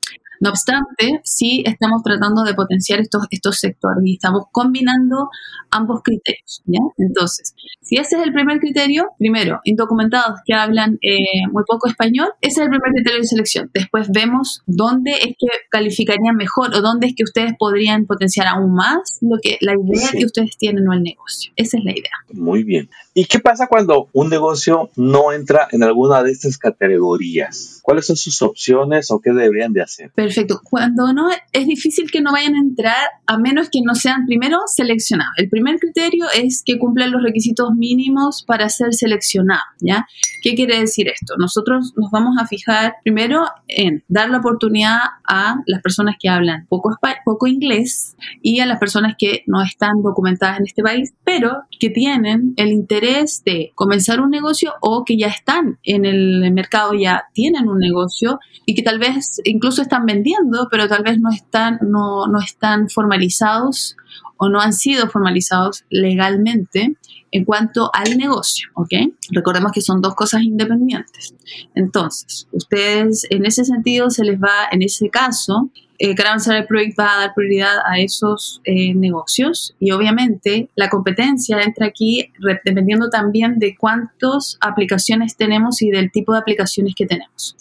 No 0.43 0.51
obstante, 0.51 1.21
sí 1.23 1.63
estamos 1.65 2.03
tratando 2.03 2.43
de 2.43 2.55
potenciar 2.55 2.99
estos, 2.99 3.29
estos 3.31 3.59
sectores 3.61 4.03
y 4.05 4.15
estamos 4.15 4.47
combinando 4.51 5.29
ambos 5.71 6.01
criterios. 6.03 6.63
¿ya? 6.67 6.81
Entonces, 6.99 7.55
si 7.81 7.97
ese 7.97 8.17
es 8.17 8.23
el 8.25 8.33
primer 8.33 8.59
criterio, 8.59 9.11
primero, 9.19 9.61
indocumentados 9.63 10.41
que 10.45 10.53
hablan 10.55 10.99
eh, 11.01 11.47
muy 11.53 11.63
poco 11.65 11.89
español, 11.89 12.27
ese 12.41 12.61
es 12.61 12.67
el 12.67 12.71
primer 12.71 12.91
criterio 12.93 13.21
de 13.21 13.27
selección. 13.29 13.71
Después 13.73 14.09
vemos 14.13 14.63
dónde 14.67 15.13
es 15.13 15.37
que 15.39 15.47
calificarían 15.71 16.35
mejor 16.35 16.75
o 16.75 16.81
dónde 16.81 17.07
es 17.07 17.15
que 17.15 17.23
ustedes 17.23 17.53
podrían 17.57 18.07
potenciar 18.07 18.49
aún 18.49 18.75
más 18.75 19.19
lo 19.21 19.39
que 19.41 19.59
la 19.61 19.75
idea 19.75 20.11
que 20.11 20.25
ustedes 20.25 20.57
tienen 20.57 20.89
o 20.89 20.93
el 20.93 21.05
negocio. 21.05 21.53
Esa 21.55 21.79
es 21.79 21.85
la 21.85 21.93
idea. 21.93 22.11
Muy 22.33 22.65
bien. 22.65 22.91
¿Y 23.15 23.27
qué 23.27 23.41
pasa 23.41 23.67
cuando 23.67 24.09
un 24.15 24.31
negocio 24.31 24.91
no 24.97 25.33
entra 25.33 25.69
en 25.71 25.83
alguna 25.83 26.23
de 26.23 26.31
estas 26.31 26.57
categorías? 26.57 27.81
¿Cuáles 27.83 28.07
son 28.07 28.17
sus 28.17 28.41
opciones 28.41 29.11
o 29.11 29.21
qué 29.21 29.33
deberían 29.33 29.75
de 29.75 29.83
hacer? 29.83 30.11
Perfecto. 30.13 30.61
Cuando 30.65 31.13
no, 31.13 31.29
es 31.53 31.67
difícil 31.67 32.11
que 32.11 32.23
no 32.23 32.33
vayan 32.33 32.55
a 32.55 32.61
entrar 32.61 33.07
a 33.27 33.37
menos 33.37 33.69
que 33.71 33.81
no 33.85 33.95
sean 33.95 34.25
primero 34.25 34.59
seleccionados. 34.67 35.35
El 35.37 35.51
primer 35.51 35.79
criterio 35.79 36.25
es 36.35 36.63
que 36.65 36.79
cumplan 36.79 37.11
los 37.11 37.23
requisitos 37.23 37.73
mínimos 37.77 38.45
para 38.47 38.71
ser 38.71 38.95
seleccionados, 38.95 39.63
¿ya? 39.81 40.07
¿Qué 40.43 40.55
quiere 40.55 40.81
decir 40.81 41.09
esto? 41.09 41.35
Nosotros 41.39 41.93
nos 41.97 42.11
vamos 42.11 42.37
a 42.41 42.47
fijar 42.47 42.95
primero 43.05 43.45
en 43.69 44.05
dar 44.09 44.31
la 44.31 44.39
oportunidad 44.39 44.99
a 45.29 45.57
las 45.67 45.83
personas 45.83 46.17
que 46.19 46.31
hablan 46.31 46.67
poco, 46.69 46.97
poco 47.27 47.47
inglés 47.47 48.17
y 48.41 48.61
a 48.61 48.67
las 48.67 48.79
personas 48.79 49.17
que 49.19 49.43
no 49.47 49.63
están 49.63 50.03
documentadas 50.03 50.59
en 50.59 50.67
este 50.67 50.83
país, 50.83 51.13
pero 51.25 51.65
que 51.79 51.91
tienen 51.91 52.55
el 52.57 52.69
interés 52.73 53.02
de 53.03 53.73
comenzar 53.75 54.21
un 54.21 54.31
negocio 54.31 54.75
o 54.81 55.05
que 55.05 55.19
ya 55.19 55.27
están 55.27 55.79
en 55.83 56.05
el 56.05 56.51
mercado, 56.53 56.95
ya 56.95 57.25
tienen 57.35 57.69
un 57.69 57.79
negocio 57.79 58.39
y 58.65 58.75
que 58.75 58.83
tal 58.83 58.99
vez 58.99 59.41
incluso 59.45 59.83
están 59.83 60.07
vendiendo, 60.07 60.69
pero 60.71 60.89
tal 60.89 61.03
vez 61.03 61.19
no 61.21 61.31
están, 61.31 61.79
no, 61.83 62.27
no 62.27 62.39
están 62.41 62.89
formalizados 62.89 63.97
o 64.37 64.49
no 64.49 64.61
han 64.61 64.73
sido 64.73 65.09
formalizados 65.09 65.85
legalmente 65.91 66.97
en 67.31 67.45
cuanto 67.45 67.91
al 67.93 68.17
negocio, 68.17 68.69
¿ok? 68.75 68.93
Recordemos 69.31 69.73
que 69.73 69.81
son 69.81 70.01
dos 70.01 70.15
cosas 70.15 70.43
independientes. 70.43 71.35
Entonces, 71.75 72.47
ustedes 72.53 73.27
en 73.31 73.47
ese 73.47 73.65
sentido 73.65 74.11
se 74.11 74.25
les 74.25 74.39
va, 74.39 74.69
en 74.71 74.83
ese 74.83 75.09
caso, 75.09 75.71
eh, 76.05 76.17
Caravanserai 76.17 76.67
Project 76.67 76.99
va 76.99 77.15
a 77.15 77.21
dar 77.21 77.33
prioridad 77.33 77.77
a 77.87 78.01
esos 78.01 78.61
eh, 78.65 78.93
negocios 78.93 79.77
y 79.79 79.93
obviamente 79.93 80.69
la 80.75 80.89
competencia 80.89 81.63
entra 81.63 81.87
aquí 81.87 82.33
dependiendo 82.65 83.09
también 83.09 83.61
de 83.61 83.77
cuántas 83.77 84.59
aplicaciones 84.61 85.37
tenemos 85.37 85.81
y 85.81 85.91
del 85.91 86.11
tipo 86.11 86.33
de 86.33 86.41
aplicaciones 86.41 86.97
que 86.97 87.07
tenemos. 87.07 87.57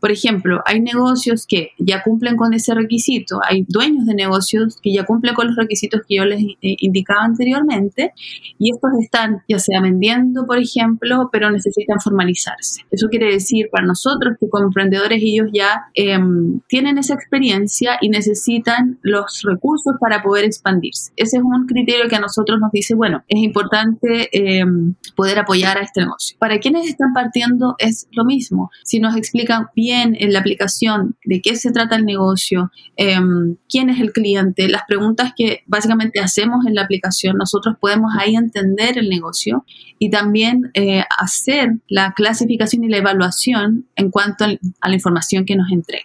Por 0.00 0.10
ejemplo, 0.10 0.60
hay 0.66 0.80
negocios 0.80 1.46
que 1.46 1.70
ya 1.78 2.02
cumplen 2.02 2.36
con 2.36 2.52
ese 2.52 2.74
requisito, 2.74 3.38
hay 3.48 3.64
dueños 3.68 4.06
de 4.06 4.14
negocios 4.14 4.80
que 4.82 4.92
ya 4.92 5.04
cumplen 5.04 5.36
con 5.36 5.46
los 5.46 5.56
requisitos 5.56 6.00
que 6.08 6.16
yo 6.16 6.24
les 6.24 6.40
eh, 6.40 6.56
indicaba 6.60 7.22
anteriormente 7.22 8.12
y 8.58 8.72
estos 8.72 8.90
están 9.00 9.42
ya 9.48 9.60
sea 9.60 9.80
vendiendo, 9.80 10.46
por 10.46 10.58
ejemplo, 10.58 11.28
pero 11.30 11.48
necesitan 11.48 12.00
formalizarse. 12.00 12.82
Eso 12.90 13.06
quiere 13.08 13.26
decir 13.26 13.68
para 13.70 13.86
nosotros 13.86 14.34
que 14.40 14.48
como 14.48 14.64
emprendedores 14.64 15.22
ellos 15.22 15.48
ya 15.52 15.84
em, 15.94 16.58
tienen 16.66 16.98
esa 16.98 17.14
experiencia 17.14 17.83
y 18.00 18.08
necesitan 18.08 18.98
los 19.02 19.42
recursos 19.42 19.94
para 20.00 20.22
poder 20.22 20.44
expandirse. 20.44 21.12
Ese 21.16 21.38
es 21.38 21.42
un 21.42 21.66
criterio 21.66 22.08
que 22.08 22.16
a 22.16 22.20
nosotros 22.20 22.58
nos 22.60 22.72
dice, 22.72 22.94
bueno, 22.94 23.24
es 23.28 23.40
importante 23.40 24.28
em, 24.32 24.94
poder 25.16 25.38
apoyar 25.38 25.78
a 25.78 25.82
este 25.82 26.00
negocio. 26.00 26.36
Para 26.38 26.58
quienes 26.58 26.86
están 26.88 27.12
partiendo 27.12 27.76
es 27.78 28.08
lo 28.12 28.24
mismo. 28.24 28.70
Si 28.84 29.00
nos 29.00 29.16
explican 29.16 29.68
bien 29.74 30.16
en 30.18 30.32
la 30.32 30.40
aplicación 30.40 31.16
de 31.24 31.40
qué 31.40 31.56
se 31.56 31.72
trata 31.72 31.96
el 31.96 32.04
negocio, 32.04 32.70
em, 32.96 33.56
quién 33.68 33.90
es 33.90 34.00
el 34.00 34.12
cliente, 34.12 34.68
las 34.68 34.82
preguntas 34.86 35.32
que 35.36 35.62
básicamente 35.66 36.20
hacemos 36.20 36.66
en 36.66 36.74
la 36.74 36.82
aplicación, 36.82 37.36
nosotros 37.36 37.76
podemos 37.80 38.12
ahí 38.18 38.36
entender 38.36 38.98
el 38.98 39.08
negocio 39.08 39.64
y 39.98 40.10
también 40.10 40.70
eh, 40.74 41.04
hacer 41.18 41.78
la 41.88 42.12
clasificación 42.12 42.84
y 42.84 42.88
la 42.88 42.98
evaluación 42.98 43.86
en 43.96 44.10
cuanto 44.10 44.44
a 44.44 44.88
la 44.88 44.94
información 44.94 45.44
que 45.44 45.56
nos 45.56 45.70
entrega. 45.70 46.04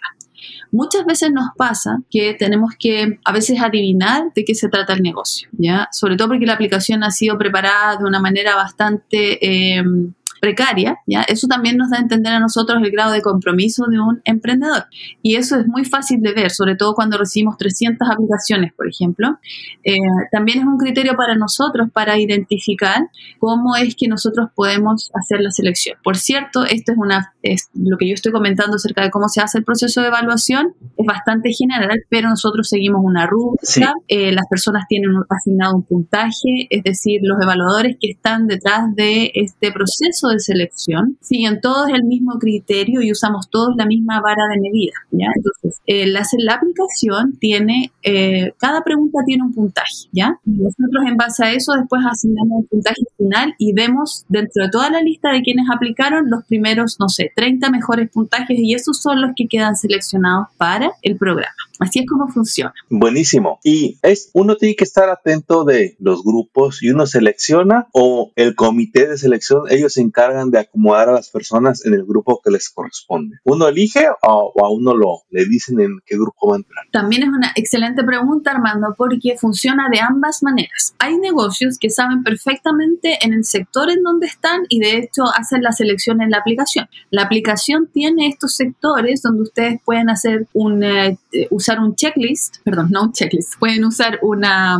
Muchas 0.72 1.04
veces 1.04 1.30
nos 1.32 1.50
pasa 1.56 2.02
que 2.10 2.34
tenemos 2.34 2.74
que 2.78 3.18
a 3.24 3.32
veces 3.32 3.60
adivinar 3.60 4.32
de 4.34 4.44
qué 4.44 4.54
se 4.54 4.68
trata 4.68 4.92
el 4.92 5.02
negocio, 5.02 5.48
¿ya? 5.52 5.88
Sobre 5.92 6.16
todo 6.16 6.28
porque 6.28 6.46
la 6.46 6.54
aplicación 6.54 7.02
ha 7.02 7.10
sido 7.10 7.38
preparada 7.38 7.96
de 7.96 8.04
una 8.04 8.20
manera 8.20 8.54
bastante 8.54 9.44
eh, 9.44 9.82
precaria, 10.40 10.98
¿ya? 11.06 11.22
Eso 11.22 11.46
también 11.46 11.76
nos 11.76 11.90
da 11.90 11.98
a 11.98 12.00
entender 12.00 12.32
a 12.32 12.40
nosotros 12.40 12.82
el 12.82 12.90
grado 12.90 13.12
de 13.12 13.20
compromiso 13.20 13.84
de 13.88 14.00
un 14.00 14.20
emprendedor. 14.24 14.86
Y 15.22 15.36
eso 15.36 15.58
es 15.60 15.66
muy 15.66 15.84
fácil 15.84 16.22
de 16.22 16.32
ver, 16.32 16.50
sobre 16.50 16.74
todo 16.74 16.94
cuando 16.94 17.18
recibimos 17.18 17.56
300 17.58 18.08
aplicaciones, 18.10 18.72
por 18.72 18.88
ejemplo. 18.88 19.38
Eh, 19.84 19.94
también 20.32 20.60
es 20.60 20.64
un 20.64 20.78
criterio 20.78 21.14
para 21.14 21.36
nosotros 21.36 21.88
para 21.92 22.18
identificar 22.18 23.02
cómo 23.38 23.76
es 23.76 23.94
que 23.94 24.08
nosotros 24.08 24.48
podemos 24.54 25.10
hacer 25.14 25.40
la 25.40 25.50
selección. 25.50 25.98
Por 26.02 26.16
cierto, 26.16 26.64
esto 26.64 26.92
es, 26.92 26.98
una, 26.98 27.34
es 27.42 27.70
lo 27.74 27.96
que 27.98 28.08
yo 28.08 28.14
estoy 28.14 28.32
comentando 28.32 28.76
acerca 28.76 29.02
de 29.02 29.10
cómo 29.10 29.28
se 29.28 29.40
hace 29.40 29.58
el 29.58 29.64
proceso 29.64 30.00
de 30.00 30.08
evaluación, 30.08 30.74
es 30.96 31.06
bastante 31.06 31.52
general, 31.52 32.00
pero 32.08 32.28
nosotros 32.28 32.68
seguimos 32.68 33.02
una 33.04 33.26
ruta, 33.26 33.94
eh, 34.08 34.32
las 34.32 34.46
personas 34.48 34.84
tienen 34.88 35.10
asignado 35.28 35.76
un 35.76 35.82
puntaje, 35.82 36.66
es 36.70 36.82
decir, 36.82 37.20
los 37.22 37.40
evaluadores 37.40 37.96
que 38.00 38.10
están 38.10 38.46
detrás 38.46 38.94
de 38.94 39.30
este 39.34 39.72
proceso 39.72 40.28
de 40.28 40.38
selección 40.38 41.16
siguen 41.20 41.60
todos 41.60 41.88
el 41.90 42.04
mismo 42.04 42.38
criterio 42.38 43.02
y 43.02 43.12
usamos 43.12 43.48
todos 43.50 43.74
la 43.76 43.86
misma 43.86 44.20
vara 44.20 44.42
de 44.52 44.60
medida. 44.60 44.92
¿ya? 45.10 45.28
Entonces, 45.34 45.80
eh, 45.86 46.06
la, 46.06 46.22
la, 46.38 46.54
aplicación 46.54 47.38
tiene, 47.38 47.92
eh, 48.02 48.52
cada 48.58 48.82
pregunta 48.82 49.20
tiene 49.26 49.44
un 49.44 49.54
puntaje. 49.54 50.08
¿ya? 50.12 50.38
nosotros 50.44 51.04
en 51.06 51.16
base 51.16 51.44
a 51.44 51.52
eso 51.52 51.72
después 51.74 52.02
asignamos 52.10 52.62
un 52.62 52.66
puntaje 52.66 53.02
final 53.16 53.54
y 53.58 53.72
vemos 53.72 54.24
dentro 54.28 54.64
de 54.64 54.70
toda 54.70 54.90
la 54.90 55.00
lista 55.00 55.32
de 55.32 55.42
quienes 55.42 55.66
aplicaron 55.72 56.30
los 56.30 56.44
primeros, 56.44 56.96
no 56.98 57.08
sé, 57.08 57.29
30 57.34 57.70
mejores 57.70 58.10
puntajes 58.10 58.58
y 58.58 58.74
esos 58.74 59.00
son 59.00 59.20
los 59.20 59.32
que 59.36 59.46
quedan 59.46 59.76
seleccionados 59.76 60.48
para 60.56 60.92
el 61.02 61.16
programa. 61.16 61.54
Así 61.80 62.00
es 62.00 62.06
como 62.06 62.28
funciona. 62.28 62.74
Buenísimo. 62.88 63.58
Y 63.64 63.98
es 64.02 64.30
uno 64.34 64.56
tiene 64.56 64.76
que 64.76 64.84
estar 64.84 65.08
atento 65.08 65.64
de 65.64 65.96
los 65.98 66.22
grupos 66.22 66.82
y 66.82 66.90
uno 66.90 67.06
selecciona 67.06 67.88
o 67.92 68.32
el 68.36 68.54
comité 68.54 69.08
de 69.08 69.18
selección, 69.18 69.64
ellos 69.70 69.94
se 69.94 70.02
encargan 70.02 70.50
de 70.50 70.58
acomodar 70.58 71.08
a 71.08 71.12
las 71.12 71.30
personas 71.30 71.84
en 71.84 71.94
el 71.94 72.04
grupo 72.04 72.40
que 72.44 72.50
les 72.50 72.68
corresponde. 72.70 73.38
¿Uno 73.44 73.68
elige 73.68 74.06
o, 74.22 74.52
a 74.62 74.70
uno 74.70 74.94
lo 74.94 75.22
le 75.30 75.44
dicen 75.46 75.80
en 75.80 75.98
qué 76.06 76.16
grupo 76.16 76.48
va 76.48 76.56
a 76.56 76.58
entrar? 76.58 76.84
También 76.92 77.22
es 77.22 77.28
una 77.28 77.52
excelente 77.56 78.04
pregunta, 78.04 78.52
Armando, 78.52 78.94
porque 78.96 79.36
funciona 79.38 79.88
de 79.90 80.00
ambas 80.00 80.42
maneras. 80.42 80.94
Hay 80.98 81.16
negocios 81.18 81.78
que 81.78 81.90
saben 81.90 82.22
perfectamente 82.22 83.18
en 83.22 83.32
el 83.32 83.44
sector 83.44 83.90
en 83.90 84.02
donde 84.02 84.26
están 84.26 84.62
y 84.68 84.80
de 84.80 84.98
hecho 84.98 85.24
hacen 85.34 85.62
la 85.62 85.72
selección 85.72 86.20
en 86.20 86.30
la 86.30 86.38
aplicación. 86.38 86.88
La 87.10 87.22
aplicación 87.22 87.88
tiene 87.92 88.28
estos 88.28 88.54
sectores 88.54 89.22
donde 89.22 89.42
ustedes 89.42 89.80
pueden 89.84 90.10
hacer 90.10 90.46
un, 90.52 90.82
eh, 90.82 91.18
usar 91.70 91.80
un 91.80 91.94
checklist, 91.94 92.56
perdón, 92.64 92.88
no 92.90 93.04
un 93.04 93.12
checklist, 93.12 93.58
pueden 93.58 93.84
usar 93.84 94.18
una, 94.22 94.78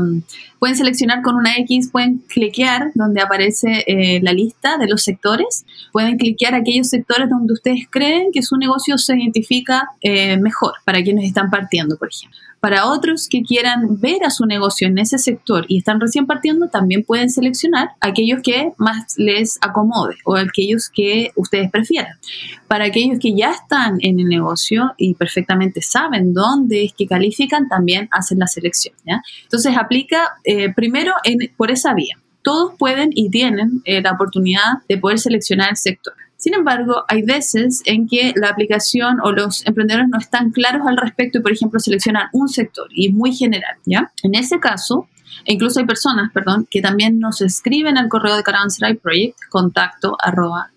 pueden 0.60 0.76
seleccionar 0.76 1.22
con 1.22 1.34
una 1.34 1.56
X, 1.56 1.90
pueden 1.90 2.18
cliquear 2.28 2.92
donde 2.94 3.20
aparece 3.20 3.82
eh, 3.88 4.20
la 4.22 4.32
lista 4.32 4.78
de 4.78 4.86
los 4.86 5.02
sectores 5.02 5.64
pueden 5.92 6.16
cliquear 6.16 6.54
aquellos 6.54 6.88
sectores 6.88 7.28
donde 7.28 7.52
ustedes 7.52 7.86
creen 7.90 8.28
que 8.32 8.42
su 8.42 8.56
negocio 8.56 8.98
se 8.98 9.16
identifica 9.16 9.88
eh, 10.00 10.36
mejor 10.38 10.74
para 10.84 11.02
quienes 11.02 11.24
están 11.24 11.50
partiendo, 11.50 11.96
por 11.96 12.08
ejemplo. 12.08 12.38
Para 12.60 12.86
otros 12.88 13.26
que 13.26 13.42
quieran 13.42 13.98
ver 14.00 14.22
a 14.22 14.30
su 14.30 14.44
negocio 14.44 14.86
en 14.86 14.98
ese 14.98 15.16
sector 15.16 15.64
y 15.66 15.78
están 15.78 15.98
recién 15.98 16.26
partiendo, 16.26 16.68
también 16.68 17.04
pueden 17.04 17.30
seleccionar 17.30 17.92
aquellos 18.00 18.42
que 18.42 18.72
más 18.76 19.14
les 19.16 19.56
acomode 19.62 20.16
o 20.26 20.36
aquellos 20.36 20.90
que 20.90 21.30
ustedes 21.36 21.70
prefieran. 21.70 22.18
Para 22.68 22.84
aquellos 22.84 23.18
que 23.18 23.34
ya 23.34 23.52
están 23.52 23.96
en 24.02 24.20
el 24.20 24.26
negocio 24.26 24.92
y 24.98 25.14
perfectamente 25.14 25.80
saben 25.80 26.34
dónde 26.34 26.84
es 26.84 26.92
que 26.92 27.06
califican, 27.06 27.66
también 27.66 28.10
hacen 28.12 28.38
la 28.38 28.46
selección. 28.46 28.94
Entonces 29.42 29.74
aplica 29.78 30.34
eh, 30.50 30.72
primero 30.74 31.12
por 31.56 31.70
esa 31.70 31.94
vía 31.94 32.16
todos 32.42 32.72
pueden 32.78 33.10
y 33.12 33.30
tienen 33.30 33.82
eh, 33.84 34.02
la 34.02 34.12
oportunidad 34.12 34.78
de 34.88 34.98
poder 34.98 35.18
seleccionar 35.18 35.70
el 35.70 35.76
sector. 35.76 36.14
Sin 36.36 36.54
embargo, 36.54 37.04
hay 37.08 37.22
veces 37.22 37.82
en 37.84 38.08
que 38.08 38.32
la 38.34 38.48
aplicación 38.48 39.18
o 39.22 39.30
los 39.30 39.66
emprendedores 39.66 40.08
no 40.08 40.18
están 40.18 40.50
claros 40.50 40.86
al 40.86 40.96
respecto 40.96 41.38
y, 41.38 41.42
por 41.42 41.52
ejemplo, 41.52 41.78
seleccionan 41.78 42.28
un 42.32 42.48
sector 42.48 42.88
y 42.94 43.12
muy 43.12 43.34
general, 43.34 43.76
¿ya? 43.84 44.10
En 44.22 44.34
ese 44.34 44.58
caso, 44.58 45.06
incluso 45.44 45.80
hay 45.80 45.86
personas, 45.86 46.32
perdón, 46.32 46.66
que 46.70 46.80
también 46.80 47.18
nos 47.18 47.42
escriben 47.42 47.98
al 47.98 48.08
correo 48.08 48.36
de 48.36 48.42
Caravanserai 48.42 48.94
Project, 48.94 49.36
contacto 49.50 50.16
arroba 50.18 50.70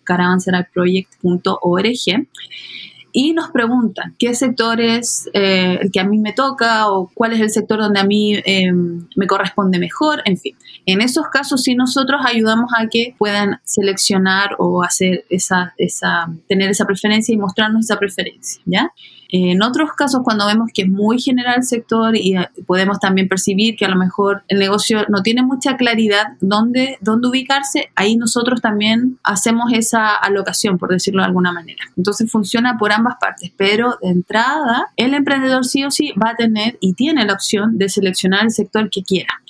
y 3.13 3.33
nos 3.33 3.51
preguntan 3.51 4.15
qué 4.17 4.33
sector 4.33 4.81
es 4.81 5.29
eh, 5.33 5.77
el 5.79 5.91
que 5.91 5.99
a 5.99 6.03
mí 6.03 6.17
me 6.17 6.33
toca 6.33 6.89
o 6.89 7.09
cuál 7.13 7.33
es 7.33 7.39
el 7.39 7.51
sector 7.51 7.79
donde 7.79 7.99
a 7.99 8.03
mí 8.03 8.41
em, 8.43 9.07
me 9.15 9.27
corresponde 9.27 9.77
mejor, 9.77 10.23
en 10.25 10.37
fin. 10.37 10.55
En 10.87 10.99
esos 10.99 11.27
casos 11.27 11.61
sí 11.61 11.75
nosotros 11.75 12.21
ayudamos 12.25 12.71
a 12.75 12.87
que 12.87 13.15
puedan 13.17 13.61
seleccionar 13.63 14.55
o 14.57 14.83
hacer 14.83 15.25
esa, 15.29 15.75
esa, 15.77 16.27
tener 16.49 16.71
esa 16.71 16.85
preferencia 16.85 17.33
y 17.33 17.37
mostrarnos 17.37 17.85
esa 17.85 17.99
preferencia, 17.99 18.61
¿ya? 18.65 18.91
En 19.35 19.63
otros 19.63 19.89
casos, 19.93 20.21
cuando 20.23 20.45
vemos 20.45 20.69
que 20.71 20.83
es 20.83 20.87
muy 20.87 21.19
general 21.19 21.55
el 21.57 21.63
sector 21.63 22.15
y 22.15 22.37
eh, 22.37 22.49
podemos 22.67 22.99
también 22.99 23.27
percibir 23.27 23.75
que 23.75 23.83
a 23.83 23.89
lo 23.89 23.95
mejor 23.95 24.43
el 24.47 24.59
negocio 24.59 25.07
no 25.09 25.23
tiene 25.23 25.41
mucha 25.41 25.75
claridad 25.75 26.37
dónde, 26.39 26.99
dónde 27.01 27.29
ubicarse, 27.29 27.89
ahí 27.95 28.15
nosotros 28.15 28.61
también 28.61 29.17
hacemos 29.23 29.73
esa 29.73 30.13
alocación, 30.13 30.77
por 30.77 30.89
decirlo 30.89 31.23
de 31.23 31.29
alguna 31.29 31.51
manera. 31.51 31.83
Entonces 31.97 32.29
funciona 32.29 32.77
por 32.77 32.91
ambas 32.91 33.15
partes, 33.19 33.51
pero 33.57 33.97
de 34.03 34.09
entrada 34.09 34.91
el 34.97 35.15
emprendedor 35.15 35.65
sí 35.65 35.83
o 35.83 35.89
sí 35.89 36.13
va 36.23 36.29
a 36.29 36.35
tener 36.35 36.77
y 36.79 36.93
tiene 36.93 37.25
la 37.25 37.33
opción 37.33 37.79
de 37.79 37.89
seleccionar 37.89 38.43
el 38.43 38.51
sector 38.51 38.91
que 38.91 39.01
quiera. 39.01 39.41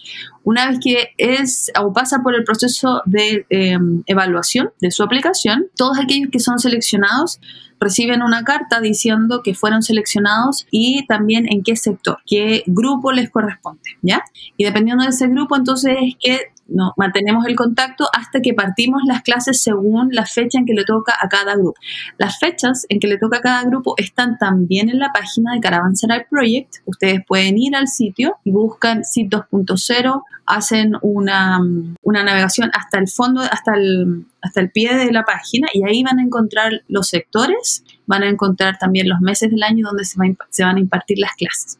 Una 0.43 0.69
vez 0.69 0.79
que 0.81 1.09
es 1.17 1.71
o 1.77 1.91
pasa 1.91 2.21
por 2.23 2.35
el 2.35 2.45
proceso 2.45 3.01
de 3.05 3.45
em, 3.49 4.03
evaluación 4.05 4.71
de 4.79 4.91
su 4.91 5.03
aplicación, 5.03 5.67
todos 5.75 5.97
aquellos 5.99 6.29
que 6.31 6.39
son 6.39 6.59
seleccionados 6.59 7.41
reciben 7.83 8.21
una 8.21 8.43
carta 8.43 8.79
diciendo 8.79 9.41
que 9.43 9.53
fueron 9.53 9.83
seleccionados 9.83 10.65
y 10.71 11.05
también 11.07 11.51
en 11.51 11.63
qué 11.63 11.75
sector, 11.75 12.17
qué 12.25 12.63
grupo 12.65 13.11
les 13.11 13.29
corresponde, 13.29 13.97
¿ya? 14.01 14.23
Y 14.57 14.65
dependiendo 14.65 15.03
de 15.03 15.09
ese 15.09 15.27
grupo, 15.27 15.55
entonces 15.55 15.97
es 15.99 16.15
que 16.19 16.39
no, 16.67 16.93
mantenemos 16.97 17.45
el 17.45 17.55
contacto 17.55 18.07
hasta 18.13 18.41
que 18.41 18.53
partimos 18.53 19.01
las 19.05 19.21
clases 19.21 19.61
según 19.61 20.09
la 20.11 20.25
fecha 20.25 20.59
en 20.59 20.65
que 20.65 20.73
le 20.73 20.85
toca 20.85 21.13
a 21.21 21.27
cada 21.27 21.55
grupo. 21.55 21.79
Las 22.17 22.39
fechas 22.39 22.85
en 22.89 22.99
que 22.99 23.07
le 23.07 23.17
toca 23.17 23.37
a 23.37 23.41
cada 23.41 23.63
grupo 23.63 23.95
están 23.97 24.37
también 24.37 24.89
en 24.89 24.99
la 24.99 25.11
página 25.11 25.53
de 25.53 25.59
Caravanserai 25.59 26.25
Project. 26.29 26.75
Ustedes 26.85 27.19
pueden 27.27 27.57
ir 27.57 27.75
al 27.75 27.87
sitio 27.87 28.37
y 28.43 28.51
buscan 28.51 29.03
SIT 29.03 29.31
2.0, 29.31 30.23
hacen 30.45 30.93
una, 31.01 31.59
una 32.01 32.23
navegación 32.23 32.71
hasta 32.73 32.97
el 32.97 33.09
fondo, 33.09 33.41
hasta 33.41 33.75
el, 33.75 34.25
hasta 34.43 34.59
el 34.61 34.69
pie 34.69 34.95
de 34.95 35.11
la 35.11 35.23
página 35.23 35.67
y 35.73 35.83
ahí 35.87 36.03
van 36.03 36.19
a 36.19 36.23
encontrar 36.23 36.83
los 36.87 37.07
sectores, 37.07 37.83
van 38.05 38.23
a 38.23 38.29
encontrar 38.29 38.77
también 38.77 39.07
los 39.07 39.21
meses 39.21 39.49
del 39.49 39.63
año 39.63 39.87
donde 39.87 40.05
se, 40.05 40.17
se 40.49 40.63
van 40.63 40.75
a 40.75 40.79
impartir 40.79 41.17
las 41.17 41.31
clases. 41.33 41.79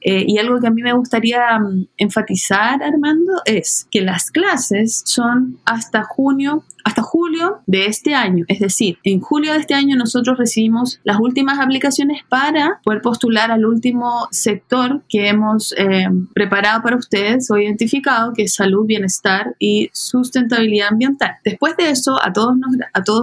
Eh, 0.00 0.24
y 0.26 0.38
algo 0.38 0.60
que 0.60 0.68
a 0.68 0.70
mí 0.70 0.82
me 0.82 0.92
gustaría 0.92 1.58
mm, 1.58 1.88
enfatizar, 1.96 2.82
Armando, 2.82 3.42
es 3.44 3.88
que 3.90 4.02
las 4.02 4.30
clases 4.30 5.02
son 5.04 5.58
hasta 5.64 6.04
junio 6.04 6.64
hasta 6.86 7.02
julio 7.02 7.62
de 7.66 7.86
este 7.86 8.14
año. 8.14 8.44
Es 8.46 8.60
decir, 8.60 8.98
en 9.02 9.20
julio 9.20 9.52
de 9.52 9.58
este 9.58 9.74
año 9.74 9.96
nosotros 9.96 10.38
recibimos 10.38 11.00
las 11.02 11.18
últimas 11.18 11.58
aplicaciones 11.58 12.22
para 12.28 12.80
poder 12.84 13.02
postular 13.02 13.50
al 13.50 13.66
último 13.66 14.28
sector 14.30 15.02
que 15.08 15.28
hemos 15.28 15.74
eh, 15.76 16.06
preparado 16.32 16.82
para 16.84 16.96
ustedes 16.96 17.50
o 17.50 17.58
identificado, 17.58 18.32
que 18.34 18.44
es 18.44 18.54
salud, 18.54 18.86
bienestar 18.86 19.56
y 19.58 19.90
sustentabilidad 19.92 20.90
ambiental. 20.92 21.32
Después 21.44 21.76
de 21.76 21.90
eso, 21.90 22.20
a 22.22 22.32
todos, 22.32 22.56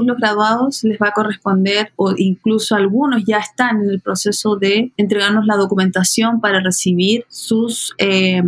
los 0.06 0.18
graduados 0.18 0.84
les 0.84 1.00
va 1.00 1.08
a 1.08 1.14
corresponder, 1.14 1.94
o 1.96 2.14
incluso 2.18 2.76
algunos 2.76 3.24
ya 3.26 3.38
están 3.38 3.82
en 3.82 3.90
el 3.92 4.02
proceso 4.02 4.58
de 4.58 4.92
entregarnos 4.98 5.46
la 5.46 5.56
documentación 5.56 6.42
para 6.42 6.60
recibir 6.60 7.26
sus 7.30 7.96
eh, 7.98 8.44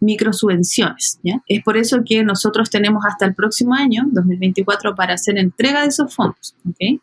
microsubvenciones. 0.00 1.18
Es 1.46 1.62
por 1.64 1.78
eso 1.78 2.02
que 2.04 2.22
nosotros 2.24 2.68
tenemos 2.68 3.06
hasta 3.06 3.24
el 3.24 3.34
próximo 3.34 3.72
año, 3.72 4.04
2024, 4.50 4.94
para 4.94 5.14
hacer 5.14 5.38
entrega 5.38 5.82
de 5.82 5.88
esos 5.88 6.14
fondos. 6.14 6.54
¿okay? 6.68 7.00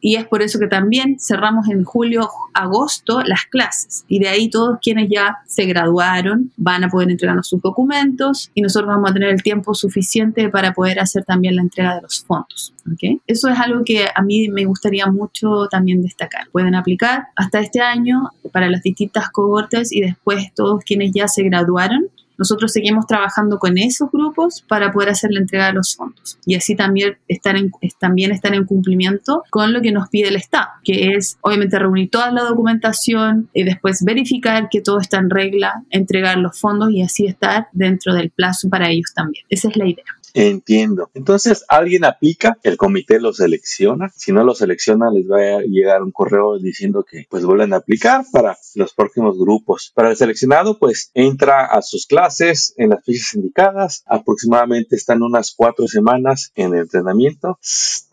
y 0.00 0.16
es 0.16 0.26
por 0.26 0.42
eso 0.42 0.58
que 0.58 0.68
también 0.68 1.16
cerramos 1.18 1.68
en 1.68 1.84
julio, 1.84 2.28
agosto 2.54 3.20
las 3.22 3.46
clases 3.46 4.04
y 4.08 4.20
de 4.20 4.28
ahí 4.28 4.48
todos 4.48 4.78
quienes 4.80 5.08
ya 5.10 5.38
se 5.46 5.64
graduaron 5.64 6.52
van 6.56 6.84
a 6.84 6.88
poder 6.88 7.10
entregarnos 7.10 7.48
sus 7.48 7.60
documentos 7.60 8.50
y 8.54 8.62
nosotros 8.62 8.88
vamos 8.88 9.10
a 9.10 9.14
tener 9.14 9.30
el 9.30 9.42
tiempo 9.42 9.74
suficiente 9.74 10.48
para 10.48 10.72
poder 10.72 11.00
hacer 11.00 11.24
también 11.24 11.56
la 11.56 11.62
entrega 11.62 11.96
de 11.96 12.02
los 12.02 12.24
fondos. 12.24 12.74
¿okay? 12.92 13.20
Eso 13.26 13.48
es 13.48 13.58
algo 13.58 13.82
que 13.84 14.06
a 14.12 14.22
mí 14.22 14.48
me 14.48 14.64
gustaría 14.64 15.06
mucho 15.06 15.66
también 15.70 16.02
destacar. 16.02 16.48
Pueden 16.50 16.74
aplicar 16.74 17.28
hasta 17.36 17.60
este 17.60 17.80
año 17.80 18.30
para 18.52 18.70
las 18.70 18.82
distintas 18.82 19.30
cohortes 19.30 19.92
y 19.92 20.00
después 20.00 20.52
todos 20.54 20.84
quienes 20.84 21.12
ya 21.12 21.28
se 21.28 21.42
graduaron 21.42 22.08
nosotros 22.38 22.72
seguimos 22.72 23.06
trabajando 23.06 23.58
con 23.58 23.76
esos 23.78 24.10
grupos 24.10 24.64
para 24.66 24.92
poder 24.92 25.10
hacer 25.10 25.30
la 25.32 25.40
entrega 25.40 25.66
de 25.66 25.72
los 25.74 25.96
fondos 25.96 26.38
y 26.46 26.54
así 26.54 26.74
también 26.76 27.18
estar 27.28 27.56
en, 27.56 27.70
también 27.98 28.32
estar 28.32 28.54
en 28.54 28.64
cumplimiento 28.64 29.42
con 29.50 29.72
lo 29.72 29.82
que 29.82 29.92
nos 29.92 30.08
pide 30.08 30.28
el 30.28 30.36
Estado, 30.36 30.68
que 30.84 31.14
es 31.14 31.38
obviamente 31.42 31.78
reunir 31.78 32.10
toda 32.10 32.30
la 32.30 32.44
documentación 32.44 33.50
y 33.52 33.64
después 33.64 34.04
verificar 34.04 34.68
que 34.70 34.80
todo 34.80 35.00
está 35.00 35.18
en 35.18 35.30
regla, 35.30 35.82
entregar 35.90 36.38
los 36.38 36.58
fondos 36.58 36.90
y 36.92 37.02
así 37.02 37.26
estar 37.26 37.68
dentro 37.72 38.14
del 38.14 38.30
plazo 38.30 38.68
para 38.68 38.88
ellos 38.88 39.12
también. 39.14 39.44
Esa 39.48 39.68
es 39.68 39.76
la 39.76 39.86
idea. 39.86 40.04
Entiendo. 40.38 41.10
Entonces, 41.14 41.64
alguien 41.68 42.04
aplica, 42.04 42.58
el 42.62 42.76
comité 42.76 43.18
lo 43.18 43.32
selecciona. 43.32 44.08
Si 44.14 44.30
no 44.30 44.44
lo 44.44 44.54
selecciona, 44.54 45.10
les 45.10 45.28
va 45.28 45.58
a 45.58 45.62
llegar 45.62 46.00
un 46.00 46.12
correo 46.12 46.60
diciendo 46.60 47.04
que 47.04 47.26
pues 47.28 47.44
vuelven 47.44 47.72
a 47.72 47.78
aplicar 47.78 48.24
para 48.32 48.56
los 48.76 48.94
próximos 48.94 49.36
grupos. 49.36 49.90
Para 49.96 50.10
el 50.10 50.16
seleccionado, 50.16 50.78
pues 50.78 51.10
entra 51.14 51.66
a 51.66 51.82
sus 51.82 52.06
clases 52.06 52.72
en 52.76 52.90
las 52.90 53.04
fechas 53.04 53.34
indicadas. 53.34 54.04
Aproximadamente 54.06 54.94
están 54.94 55.24
unas 55.24 55.52
cuatro 55.56 55.88
semanas 55.88 56.52
en 56.54 56.72
el 56.72 56.82
entrenamiento. 56.82 57.58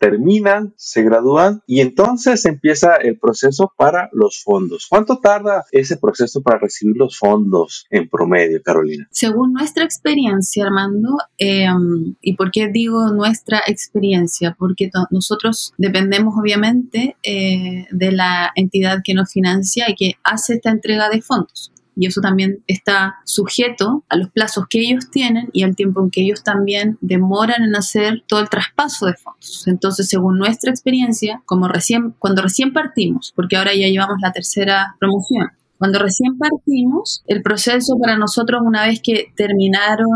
Terminan, 0.00 0.74
se 0.76 1.04
gradúan 1.04 1.62
y 1.64 1.80
entonces 1.80 2.44
empieza 2.44 2.96
el 2.96 3.20
proceso 3.20 3.72
para 3.76 4.10
los 4.12 4.42
fondos. 4.42 4.86
¿Cuánto 4.90 5.18
tarda 5.18 5.64
ese 5.70 5.96
proceso 5.96 6.42
para 6.42 6.58
recibir 6.58 6.96
los 6.96 7.18
fondos 7.18 7.86
en 7.90 8.08
promedio, 8.08 8.60
Carolina? 8.64 9.06
Según 9.12 9.52
nuestra 9.52 9.84
experiencia, 9.84 10.66
Armando, 10.66 11.18
eh, 11.38 11.68
¿Y 12.20 12.34
por 12.34 12.50
qué 12.50 12.68
digo 12.68 13.08
nuestra 13.12 13.62
experiencia? 13.66 14.56
Porque 14.58 14.90
nosotros 15.10 15.72
dependemos 15.78 16.34
obviamente 16.38 17.16
eh, 17.22 17.86
de 17.90 18.12
la 18.12 18.52
entidad 18.54 19.00
que 19.04 19.14
nos 19.14 19.32
financia 19.32 19.88
y 19.88 19.94
que 19.94 20.14
hace 20.24 20.54
esta 20.54 20.70
entrega 20.70 21.08
de 21.08 21.22
fondos. 21.22 21.72
Y 21.98 22.06
eso 22.06 22.20
también 22.20 22.62
está 22.66 23.16
sujeto 23.24 24.04
a 24.10 24.16
los 24.16 24.30
plazos 24.30 24.66
que 24.68 24.80
ellos 24.80 25.10
tienen 25.10 25.48
y 25.54 25.62
al 25.62 25.74
tiempo 25.74 26.02
en 26.02 26.10
que 26.10 26.20
ellos 26.20 26.44
también 26.44 26.98
demoran 27.00 27.64
en 27.64 27.74
hacer 27.74 28.22
todo 28.26 28.40
el 28.40 28.50
traspaso 28.50 29.06
de 29.06 29.14
fondos. 29.14 29.66
Entonces, 29.66 30.08
según 30.08 30.36
nuestra 30.38 30.70
experiencia, 30.70 31.42
como 31.46 31.68
recién, 31.68 32.14
cuando 32.18 32.42
recién 32.42 32.74
partimos, 32.74 33.32
porque 33.34 33.56
ahora 33.56 33.72
ya 33.74 33.88
llevamos 33.88 34.18
la 34.20 34.32
tercera 34.32 34.94
promoción, 35.00 35.48
cuando 35.78 35.98
recién 35.98 36.38
partimos, 36.38 37.22
el 37.26 37.42
proceso 37.42 37.96
para 38.00 38.16
nosotros, 38.16 38.62
una 38.64 38.86
vez 38.86 39.00
que 39.02 39.26
terminaron, 39.36 40.06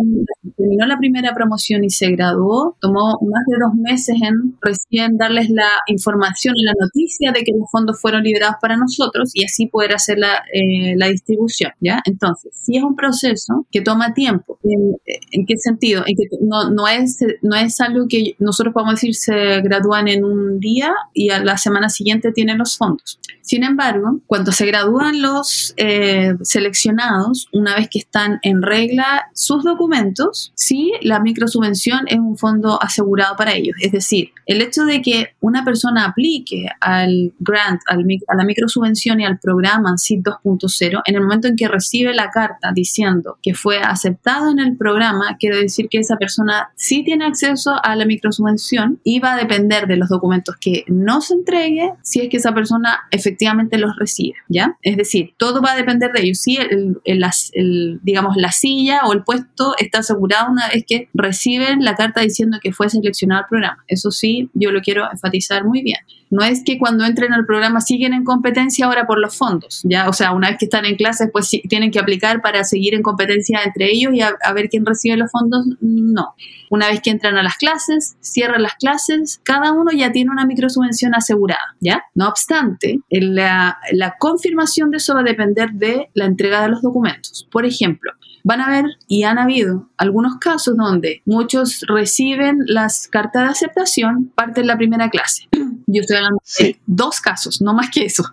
terminó 0.57 0.87
la 0.87 0.99
primera 0.99 1.35
promoción 1.35 1.85
y 1.85 1.90
se 1.90 2.11
graduó, 2.11 2.76
tomó 2.81 3.19
más 3.21 3.45
de 3.47 3.57
dos 3.61 3.75
meses 3.75 4.17
en 4.23 4.57
recién 4.61 5.17
darles 5.17 5.50
la 5.50 5.69
información 5.87 6.55
y 6.57 6.64
la 6.64 6.73
noticia 6.79 7.33
de 7.33 7.43
que 7.43 7.52
los 7.59 7.71
fondos 7.71 8.00
fueron 8.00 8.23
liberados 8.23 8.57
para 8.61 8.76
nosotros 8.76 9.30
y 9.34 9.45
así 9.45 9.67
poder 9.67 9.95
hacer 9.95 10.19
la, 10.19 10.43
eh, 10.52 10.95
la 10.97 11.08
distribución, 11.08 11.73
¿ya? 11.80 12.00
Entonces, 12.04 12.52
si 12.54 12.76
es 12.76 12.82
un 12.82 12.97
proceso 12.97 13.67
que 13.71 13.82
toma 13.82 14.15
tiempo, 14.15 14.58
¿en, 14.63 15.47
qué 15.47 15.56
sentido? 15.56 16.02
En 16.06 16.17
que 16.17 16.37
no, 16.41 16.71
no, 16.71 16.89
es, 16.89 17.19
no 17.43 17.56
es 17.56 17.80
algo 17.80 18.06
que 18.08 18.34
nosotros 18.39 18.73
podemos 18.73 18.95
decir 18.95 19.15
se 19.15 19.61
gradúan 19.61 20.08
en 20.08 20.25
un 20.25 20.58
día 20.58 20.93
y 21.13 21.30
a 21.30 21.43
la 21.43 21.56
semana 21.56 21.89
siguiente 21.89 22.32
tienen 22.32 22.58
los 22.58 22.76
fondos. 22.76 23.21
Sin 23.43 23.65
embargo, 23.65 24.21
cuando 24.26 24.52
se 24.52 24.67
gradúan 24.67 25.21
los 25.21 25.50
eh, 25.76 26.34
seleccionados, 26.43 27.49
una 27.52 27.75
vez 27.75 27.89
que 27.91 27.99
están 27.99 28.39
en 28.43 28.63
regla 28.63 29.28
sus 29.34 29.65
documentos, 29.65 30.52
sí, 30.54 30.93
la 31.02 31.21
microsubvención 31.21 32.00
es 32.06 32.19
un 32.19 32.36
fondo 32.36 32.82
asegurado 32.82 33.36
para 33.36 33.54
ellos. 33.54 33.76
Es 33.80 33.93
decir, 33.93 34.32
el 34.47 34.63
hecho 34.63 34.84
de 34.84 35.02
que 35.02 35.34
una 35.41 35.65
persona 35.65 36.04
aplique 36.04 36.67
al 36.80 37.32
grant, 37.39 37.80
al, 37.86 38.04
a 38.28 38.34
la 38.34 38.45
microsubvención 38.45 39.21
y 39.21 39.25
al 39.25 39.39
programa 39.39 39.97
CIT 39.97 40.25
2.0, 40.25 41.02
en 41.04 41.15
el 41.15 41.23
momento 41.23 41.49
en 41.49 41.56
que 41.56 41.69
recibe 41.69 42.15
la 42.15 42.30
carta 42.30 42.73
diciendo 42.73 43.39
que 43.43 43.54
fue 43.54 43.78
aceptado 43.78 44.50
en 44.50 44.58
el 44.58 44.76
programa, 44.76 45.36
quiere 45.39 45.58
decir 45.58 45.89
que 45.89 45.99
esa 45.99 46.17
persona 46.17 46.71
sí 46.76 47.04
tiene 47.04 47.26
acceso 47.26 47.75
a 47.82 47.97
la 47.97 48.04
microsubvención 48.04 49.00
y 49.04 49.21
va 49.21 49.34
a 49.34 49.36
depender 49.36 49.86
de 49.86 49.97
los 49.97 50.08
documentos 50.08 50.56
que 50.60 50.84
no 50.89 51.21
se 51.21 51.34
entregue 51.34 51.93
si 52.02 52.21
es 52.21 52.28
que 52.28 52.39
esa 52.39 52.54
persona 52.54 53.00
efectivamente 53.10 53.78
los 53.78 53.97
recibe, 53.97 54.36
¿ya? 54.49 54.76
Es 54.82 54.97
decir, 54.97 55.34
todo 55.41 55.63
va 55.63 55.73
a 55.73 55.76
depender 55.76 56.13
de 56.13 56.21
ellos. 56.21 56.39
Si 56.39 56.59
el, 56.59 58.00
digamos, 58.03 58.37
la 58.37 58.53
silla 58.53 59.07
o 59.07 59.15
el 59.15 59.25
puesto 59.25 59.75
está 59.79 60.00
asegurado 60.00 60.53
una 60.53 60.69
vez 60.69 60.85
que 60.87 61.09
reciben 61.15 61.83
la 61.83 61.95
carta 61.95 62.21
diciendo 62.21 62.59
que 62.63 62.75
fue 62.75 62.91
seleccionado 62.91 63.41
el 63.41 63.49
programa. 63.49 63.83
Eso 63.89 64.11
sí, 64.11 64.50
yo 64.53 64.71
lo 64.71 64.83
quiero 64.83 65.11
enfatizar 65.11 65.65
muy 65.65 65.83
bien. 65.83 65.97
No 66.29 66.45
es 66.45 66.63
que 66.65 66.79
cuando 66.79 67.05
entren 67.05 67.33
al 67.33 67.45
programa 67.45 67.81
siguen 67.81 68.13
en 68.13 68.23
competencia 68.23 68.87
ahora 68.87 69.07
por 69.07 69.19
los 69.19 69.37
fondos, 69.37 69.81
¿ya? 69.83 70.09
O 70.09 70.13
sea, 70.13 70.31
una 70.33 70.49
vez 70.49 70.59
que 70.59 70.67
están 70.67 70.85
en 70.85 70.95
clases, 70.95 71.29
pues 71.33 71.50
tienen 71.69 71.91
que 71.91 71.99
aplicar 71.99 72.41
para 72.41 72.63
seguir 72.63 72.95
en 72.95 73.03
competencia 73.03 73.61
entre 73.65 73.91
ellos 73.91 74.13
y 74.15 74.21
a, 74.21 74.37
ver 74.55 74.69
quién 74.69 74.87
recibe 74.87 75.17
los 75.17 75.31
fondos. 75.33 75.67
No. 75.81 76.35
Una 76.71 76.89
vez 76.89 77.00
que 77.00 77.11
entran 77.11 77.37
a 77.37 77.43
las 77.43 77.57
clases, 77.57 78.17
cierran 78.21 78.63
las 78.63 78.75
clases, 78.75 79.41
cada 79.43 79.73
uno 79.73 79.91
ya 79.91 80.13
tiene 80.13 80.31
una 80.31 80.47
microsubvención 80.47 81.17
asegurada, 81.17 81.75
¿ya? 81.81 82.05
No 82.15 82.29
obstante, 82.29 83.00
la, 83.11 83.79
la 83.91 84.15
confirmación 84.19 84.91
de 84.91 84.99
eso 84.99 85.15
va 85.15 85.21
a 85.21 85.25
depender 85.30 85.71
de 85.73 86.10
la 86.14 86.26
entrega 86.26 86.62
de 86.62 86.69
los 86.69 86.82
documentos. 86.82 87.47
Por 87.50 87.64
ejemplo, 87.64 88.12
van 88.45 88.61
a 88.61 88.67
haber 88.67 88.85
y 89.07 89.25
han 89.25 89.39
habido 89.39 89.89
algunos 89.97 90.37
casos 90.39 90.76
donde 90.76 91.23
muchos 91.26 91.85
reciben 91.87 92.59
las 92.67 93.09
cartas 93.09 93.43
de 93.43 93.49
aceptación, 93.50 94.33
parte 94.35 94.63
de 94.63 94.67
la 94.67 94.76
primera 94.76 95.11
clase. 95.11 95.49
Yo 95.87 96.03
estoy 96.03 96.17
hablando 96.19 96.41
de 96.59 96.81
dos 96.87 97.21
casos, 97.21 97.61
no 97.61 97.75
más 97.75 97.91
que 97.91 98.05
eso. 98.05 98.25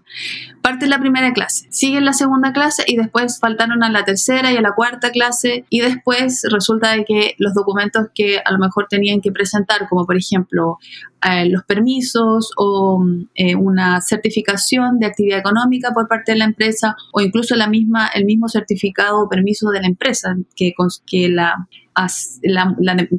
Parte 0.61 0.85
de 0.85 0.89
la 0.89 0.99
primera 0.99 1.33
clase, 1.33 1.67
siguen 1.69 2.05
la 2.05 2.13
segunda 2.13 2.53
clase 2.53 2.83
y 2.85 2.97
después 2.97 3.39
faltaron 3.39 3.83
a 3.83 3.89
la 3.89 4.03
tercera 4.03 4.51
y 4.51 4.57
a 4.57 4.61
la 4.61 4.73
cuarta 4.73 5.11
clase 5.11 5.65
y 5.69 5.79
después 5.79 6.43
resulta 6.51 6.91
de 6.91 7.05
que 7.05 7.35
los 7.37 7.53
documentos 7.53 8.07
que 8.13 8.39
a 8.43 8.51
lo 8.51 8.59
mejor 8.59 8.87
tenían 8.89 9.21
que 9.21 9.31
presentar, 9.31 9.87
como 9.89 10.05
por 10.05 10.17
ejemplo 10.17 10.77
eh, 11.25 11.49
los 11.49 11.63
permisos 11.63 12.51
o 12.57 13.03
eh, 13.33 13.55
una 13.55 14.01
certificación 14.01 14.99
de 14.99 15.07
actividad 15.07 15.39
económica 15.39 15.91
por 15.91 16.07
parte 16.07 16.33
de 16.33 16.37
la 16.37 16.45
empresa 16.45 16.95
o 17.11 17.21
incluso 17.21 17.55
la 17.55 17.67
misma, 17.67 18.07
el 18.13 18.25
mismo 18.25 18.47
certificado 18.49 19.21
o 19.21 19.29
permiso 19.29 19.69
de 19.71 19.81
la 19.81 19.87
empresa 19.87 19.96
que, 20.55 20.73
que, 21.05 21.29
la, 21.29 21.67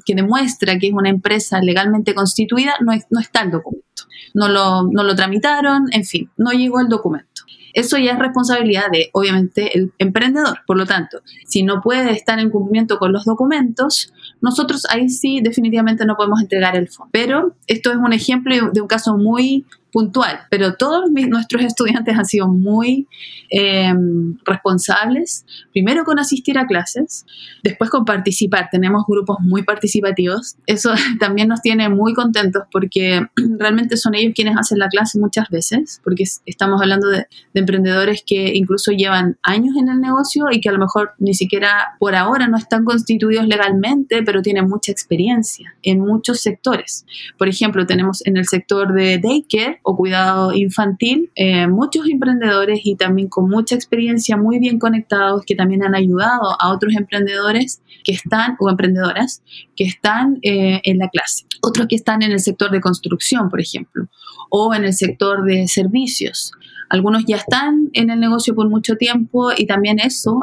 que 0.04 0.14
demuestra 0.14 0.78
que 0.78 0.88
es 0.88 0.92
una 0.92 1.10
empresa 1.10 1.60
legalmente 1.60 2.14
constituida, 2.14 2.74
no, 2.80 2.92
no 3.10 3.20
está 3.20 3.42
el 3.42 3.50
documento. 3.50 3.86
No 4.34 4.48
lo, 4.48 4.84
no 4.84 5.02
lo 5.04 5.14
tramitaron, 5.14 5.86
en 5.92 6.04
fin, 6.04 6.30
no 6.36 6.52
llegó 6.52 6.80
el 6.80 6.88
documento. 6.88 7.42
Eso 7.74 7.96
ya 7.98 8.12
es 8.12 8.18
responsabilidad 8.18 8.90
de, 8.90 9.10
obviamente, 9.12 9.76
el 9.76 9.92
emprendedor. 9.98 10.60
Por 10.66 10.76
lo 10.76 10.86
tanto, 10.86 11.20
si 11.46 11.62
no 11.62 11.80
puede 11.80 12.12
estar 12.12 12.38
en 12.38 12.50
cumplimiento 12.50 12.98
con 12.98 13.12
los 13.12 13.24
documentos, 13.24 14.12
nosotros 14.40 14.86
ahí 14.90 15.08
sí 15.08 15.40
definitivamente 15.42 16.04
no 16.04 16.16
podemos 16.16 16.40
entregar 16.40 16.76
el 16.76 16.88
fondo. 16.88 17.10
Pero 17.12 17.56
esto 17.66 17.90
es 17.90 17.96
un 17.96 18.12
ejemplo 18.12 18.70
de 18.72 18.80
un 18.80 18.88
caso 18.88 19.16
muy 19.16 19.66
puntual, 19.98 20.42
pero 20.48 20.74
todos 20.74 21.10
nuestros 21.10 21.64
estudiantes 21.64 22.16
han 22.16 22.24
sido 22.24 22.46
muy 22.46 23.08
em, 23.50 24.38
responsables, 24.44 25.44
primero 25.72 26.04
con 26.04 26.20
asistir 26.20 26.56
a 26.56 26.68
clases, 26.68 27.26
después 27.64 27.90
con 27.90 28.04
participar. 28.04 28.68
Tenemos 28.70 29.02
grupos 29.08 29.38
muy 29.40 29.64
participativos. 29.64 30.56
Eso 30.66 30.92
también 31.18 31.48
nos 31.48 31.62
tiene 31.62 31.88
muy 31.88 32.14
contentos 32.14 32.62
porque 32.70 33.26
realmente 33.58 33.96
son 33.96 34.14
ellos 34.14 34.34
quienes 34.36 34.56
hacen 34.56 34.78
la 34.78 34.86
clase 34.86 35.18
muchas 35.18 35.48
veces, 35.48 36.00
porque 36.04 36.22
estamos 36.46 36.80
hablando 36.80 37.08
de, 37.08 37.26
de 37.52 37.60
emprendedores 37.60 38.22
que 38.24 38.54
incluso 38.54 38.92
llevan 38.92 39.36
años 39.42 39.74
en 39.76 39.88
el 39.88 40.00
negocio 40.00 40.44
y 40.52 40.60
que 40.60 40.68
a 40.68 40.72
lo 40.72 40.78
mejor 40.78 41.14
ni 41.18 41.34
siquiera 41.34 41.96
por 41.98 42.14
ahora 42.14 42.46
no 42.46 42.56
están 42.56 42.84
constituidos 42.84 43.48
legalmente, 43.48 44.22
pero 44.22 44.42
tienen 44.42 44.68
mucha 44.68 44.92
experiencia 44.92 45.74
en 45.82 45.98
muchos 45.98 46.40
sectores. 46.40 47.04
Por 47.36 47.48
ejemplo, 47.48 47.84
tenemos 47.84 48.24
en 48.24 48.36
el 48.36 48.46
sector 48.46 48.94
de 48.94 49.18
daycare 49.18 49.80
o 49.90 49.96
cuidado 49.96 50.52
infantil 50.52 51.32
eh, 51.34 51.66
muchos 51.66 52.06
emprendedores 52.10 52.80
y 52.84 52.94
también 52.94 53.28
con 53.28 53.48
mucha 53.48 53.74
experiencia, 53.74 54.36
muy 54.36 54.58
bien 54.58 54.78
conectados, 54.78 55.44
que 55.46 55.54
también 55.54 55.82
han 55.82 55.94
ayudado 55.94 56.60
a 56.60 56.74
otros 56.74 56.94
emprendedores 56.94 57.80
que 58.04 58.12
están 58.12 58.56
o 58.60 58.68
emprendedoras 58.68 59.42
que 59.74 59.84
están 59.84 60.40
eh, 60.42 60.82
en 60.84 60.98
la 60.98 61.08
clase. 61.08 61.46
Otros 61.62 61.86
que 61.88 61.96
están 61.96 62.20
en 62.20 62.32
el 62.32 62.40
sector 62.40 62.70
de 62.70 62.82
construcción, 62.82 63.48
por 63.48 63.62
ejemplo, 63.62 64.08
o 64.50 64.74
en 64.74 64.84
el 64.84 64.92
sector 64.92 65.46
de 65.46 65.66
servicios. 65.68 66.52
Algunos 66.88 67.24
ya 67.26 67.36
están 67.36 67.90
en 67.92 68.10
el 68.10 68.20
negocio 68.20 68.54
por 68.54 68.68
mucho 68.68 68.96
tiempo 68.96 69.50
y 69.56 69.66
también 69.66 69.98
eso, 69.98 70.40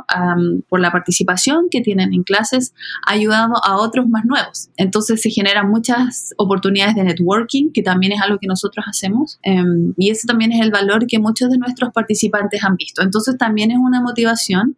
por 0.69 0.79
la 0.79 0.91
participación 0.91 1.67
que 1.69 1.81
tienen 1.81 2.13
en 2.13 2.23
clases, 2.23 2.73
ha 3.05 3.13
ayudado 3.13 3.53
a 3.63 3.77
otros 3.77 4.07
más 4.07 4.25
nuevos. 4.25 4.69
Entonces 4.77 5.21
se 5.21 5.29
generan 5.29 5.69
muchas 5.69 6.33
oportunidades 6.37 6.95
de 6.95 7.03
networking, 7.03 7.71
que 7.71 7.81
también 7.81 8.13
es 8.13 8.21
algo 8.21 8.37
que 8.39 8.47
nosotros 8.47 8.85
hacemos. 8.87 9.39
Em, 9.43 9.93
y 9.97 10.09
ese 10.09 10.27
también 10.27 10.51
es 10.51 10.61
el 10.61 10.71
valor 10.71 11.07
que 11.07 11.19
muchos 11.19 11.49
de 11.49 11.57
nuestros 11.57 11.91
participantes 11.91 12.63
han 12.63 12.75
visto. 12.75 13.01
Entonces 13.01 13.37
también 13.37 13.71
es 13.71 13.77
una 13.77 14.01
motivación 14.01 14.77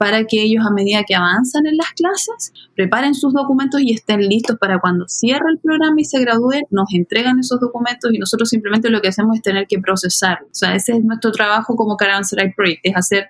para 0.00 0.24
que 0.24 0.40
ellos 0.40 0.64
a 0.66 0.70
medida 0.70 1.04
que 1.06 1.14
avanzan 1.14 1.66
en 1.66 1.76
las 1.76 1.90
clases, 1.92 2.54
preparen 2.74 3.14
sus 3.14 3.34
documentos 3.34 3.82
y 3.82 3.92
estén 3.92 4.20
listos 4.20 4.56
para 4.58 4.80
cuando 4.80 5.06
cierre 5.08 5.44
el 5.52 5.58
programa 5.58 6.00
y 6.00 6.04
se 6.04 6.18
gradúen, 6.20 6.62
nos 6.70 6.86
entregan 6.94 7.38
esos 7.38 7.60
documentos 7.60 8.10
y 8.10 8.18
nosotros 8.18 8.48
simplemente 8.48 8.88
lo 8.88 9.02
que 9.02 9.08
hacemos 9.08 9.36
es 9.36 9.42
tener 9.42 9.66
que 9.68 9.78
procesarlos. 9.78 10.48
O 10.52 10.54
sea, 10.54 10.74
ese 10.74 10.92
es 10.92 10.99
nuestro 11.04 11.32
trabajo 11.32 11.76
como 11.76 11.96
Caravanserai 11.96 12.54
Project, 12.54 12.80
es 12.84 12.96
hacer 12.96 13.28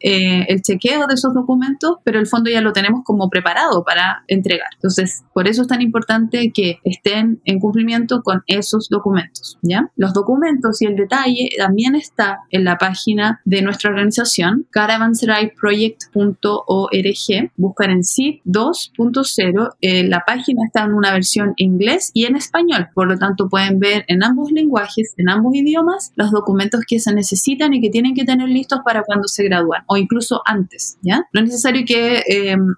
eh, 0.00 0.44
el 0.48 0.62
chequeo 0.62 1.06
de 1.06 1.14
esos 1.14 1.32
documentos, 1.32 1.98
pero 2.04 2.18
el 2.18 2.26
fondo 2.26 2.50
ya 2.50 2.60
lo 2.60 2.72
tenemos 2.72 3.02
como 3.04 3.30
preparado 3.30 3.82
para 3.82 4.24
entregar. 4.28 4.68
Entonces, 4.74 5.24
por 5.32 5.48
eso 5.48 5.62
es 5.62 5.68
tan 5.68 5.80
importante 5.80 6.52
que 6.52 6.80
estén 6.84 7.40
en 7.44 7.58
cumplimiento 7.58 8.22
con 8.22 8.42
esos 8.46 8.90
documentos, 8.90 9.58
¿ya? 9.62 9.90
Los 9.96 10.12
documentos 10.12 10.82
y 10.82 10.86
el 10.86 10.96
detalle 10.96 11.48
también 11.56 11.94
está 11.94 12.40
en 12.50 12.64
la 12.64 12.76
página 12.76 13.40
de 13.44 13.62
nuestra 13.62 13.88
organización, 13.90 14.66
caravanseraiproject.org. 14.70 17.52
Buscan 17.56 17.90
en 17.90 18.04
SID 18.04 18.40
2.0. 18.44 19.76
Eh, 19.80 20.04
la 20.04 20.24
página 20.26 20.62
está 20.66 20.84
en 20.84 20.92
una 20.92 21.12
versión 21.12 21.54
inglés 21.56 22.10
y 22.12 22.26
en 22.26 22.36
español, 22.36 22.88
por 22.94 23.08
lo 23.08 23.16
tanto 23.18 23.48
pueden 23.48 23.78
ver 23.78 24.04
en 24.08 24.22
ambos 24.22 24.52
lenguajes, 24.52 25.14
en 25.16 25.30
ambos 25.30 25.54
idiomas, 25.54 26.12
los 26.16 26.30
documentos 26.30 26.82
que 26.86 26.98
se 27.06 27.14
necesitan 27.14 27.72
y 27.72 27.80
que 27.80 27.90
tienen 27.90 28.14
que 28.14 28.24
tener 28.24 28.48
listos 28.48 28.80
para 28.84 29.02
cuando 29.02 29.28
se 29.28 29.44
gradúan 29.44 29.84
o 29.86 29.96
incluso 29.96 30.42
antes, 30.44 30.98
¿ya? 31.02 31.26
No 31.32 31.40
es 31.40 31.46
necesario 31.46 31.84
que, 31.86 32.22
em, 32.26 32.74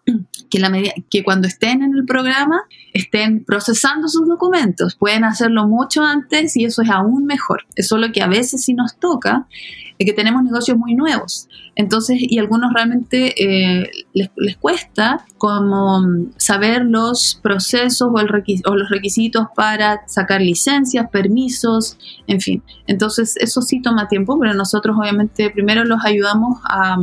que, 1.10 1.24
cuando 1.24 1.48
estén 1.48 1.82
en 1.82 1.94
el 1.94 2.04
programa 2.04 2.62
estén 2.92 3.44
procesando 3.44 4.08
sus 4.08 4.28
documentos, 4.28 4.96
pueden 4.96 5.24
hacerlo 5.24 5.66
mucho 5.66 6.02
antes 6.02 6.56
y 6.56 6.64
eso 6.64 6.82
es 6.82 6.90
aún 6.90 7.24
mejor. 7.24 7.64
Es 7.74 7.88
solo 7.88 8.12
que 8.12 8.22
a 8.22 8.26
veces 8.26 8.64
sí 8.64 8.74
nos 8.74 8.98
toca 8.98 9.46
que 10.04 10.12
tenemos 10.12 10.42
negocios 10.42 10.76
muy 10.76 10.94
nuevos. 10.94 11.48
Entonces, 11.78 12.16
y 12.20 12.40
algunos 12.40 12.72
realmente 12.74 13.34
eh, 13.40 13.88
les, 14.12 14.56
cuesta 14.56 15.24
como 15.38 16.02
saber 16.36 16.84
los 16.84 17.38
procesos 17.40 18.08
o, 18.12 18.18
el 18.18 18.28
o, 18.66 18.74
los 18.74 18.90
requisitos 18.90 19.46
para 19.54 20.00
sacar 20.08 20.40
licencias, 20.40 21.08
permisos, 21.08 21.96
en 22.26 22.40
fin. 22.40 22.64
Entonces, 22.88 23.36
eso 23.36 23.62
sí 23.62 23.80
toma 23.80 24.08
tiempo, 24.08 24.36
pero 24.40 24.54
nosotros 24.54 24.96
obviamente 24.98 25.50
primero 25.50 25.84
los 25.84 26.04
ayudamos 26.04 26.58
a, 26.68 26.96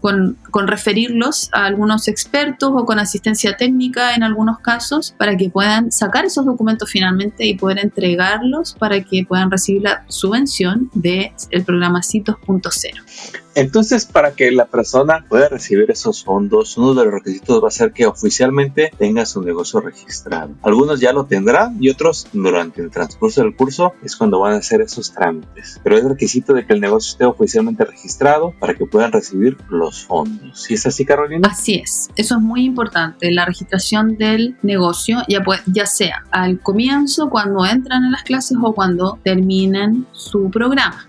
con, 0.00 0.36
con 0.50 0.66
referirlos 0.66 1.48
a 1.52 1.66
algunos 1.66 2.08
expertos 2.08 2.72
o 2.74 2.84
con 2.84 2.98
asistencia 2.98 3.56
técnica 3.56 4.16
en 4.16 4.24
algunos 4.24 4.58
casos 4.58 5.14
para 5.16 5.36
que 5.36 5.48
puedan 5.48 5.92
sacar 5.92 6.24
esos 6.24 6.44
documentos 6.44 6.90
finalmente 6.90 7.46
y 7.46 7.54
poder 7.56 7.78
entregarlos 7.78 8.74
para 8.74 9.00
que 9.00 9.24
puedan 9.24 9.48
recibir 9.48 9.82
la 9.82 10.04
subvención 10.08 10.90
del 10.92 11.30
el 11.50 11.64
programa 11.64 12.02
CIT 12.02 12.26
2.0. 12.26 13.44
Entonces, 13.54 14.06
para 14.06 14.32
que 14.32 14.50
la 14.50 14.66
persona 14.66 15.24
pueda 15.28 15.48
recibir 15.48 15.90
esos 15.90 16.24
fondos, 16.24 16.76
uno 16.76 16.94
de 16.94 17.04
los 17.04 17.14
requisitos 17.14 17.62
va 17.62 17.68
a 17.68 17.72
ser 17.72 17.92
que 17.92 18.06
oficialmente 18.06 18.92
tenga 18.96 19.26
su 19.26 19.42
negocio 19.42 19.80
registrado. 19.80 20.54
Algunos 20.62 21.00
ya 21.00 21.12
lo 21.12 21.26
tendrán 21.26 21.76
y 21.80 21.90
otros 21.90 22.28
durante 22.32 22.82
el 22.82 22.90
transcurso 22.90 23.42
del 23.42 23.56
curso 23.56 23.94
es 24.02 24.16
cuando 24.16 24.40
van 24.40 24.54
a 24.54 24.56
hacer 24.58 24.80
esos 24.80 25.12
trámites. 25.12 25.80
Pero 25.82 25.96
es 25.96 26.04
requisito 26.04 26.54
de 26.54 26.66
que 26.66 26.72
el 26.72 26.80
negocio 26.80 27.12
esté 27.12 27.24
oficialmente 27.24 27.84
registrado 27.84 28.54
para 28.58 28.74
que 28.74 28.86
puedan 28.86 29.12
recibir 29.12 29.56
los 29.68 30.04
fondos. 30.04 30.62
¿Sí 30.62 30.74
es 30.74 30.86
así, 30.86 31.04
Carolina? 31.04 31.48
Así 31.50 31.76
es. 31.76 32.08
Eso 32.16 32.36
es 32.36 32.40
muy 32.40 32.64
importante, 32.64 33.30
la 33.30 33.44
registración 33.44 34.16
del 34.16 34.56
negocio, 34.62 35.18
ya, 35.28 35.42
ya 35.66 35.86
sea 35.86 36.24
al 36.30 36.60
comienzo, 36.60 37.30
cuando 37.30 37.64
entran 37.66 38.04
en 38.04 38.12
las 38.12 38.22
clases 38.22 38.56
o 38.62 38.74
cuando 38.74 39.18
terminan 39.22 40.06
su 40.12 40.50
programa. 40.50 41.06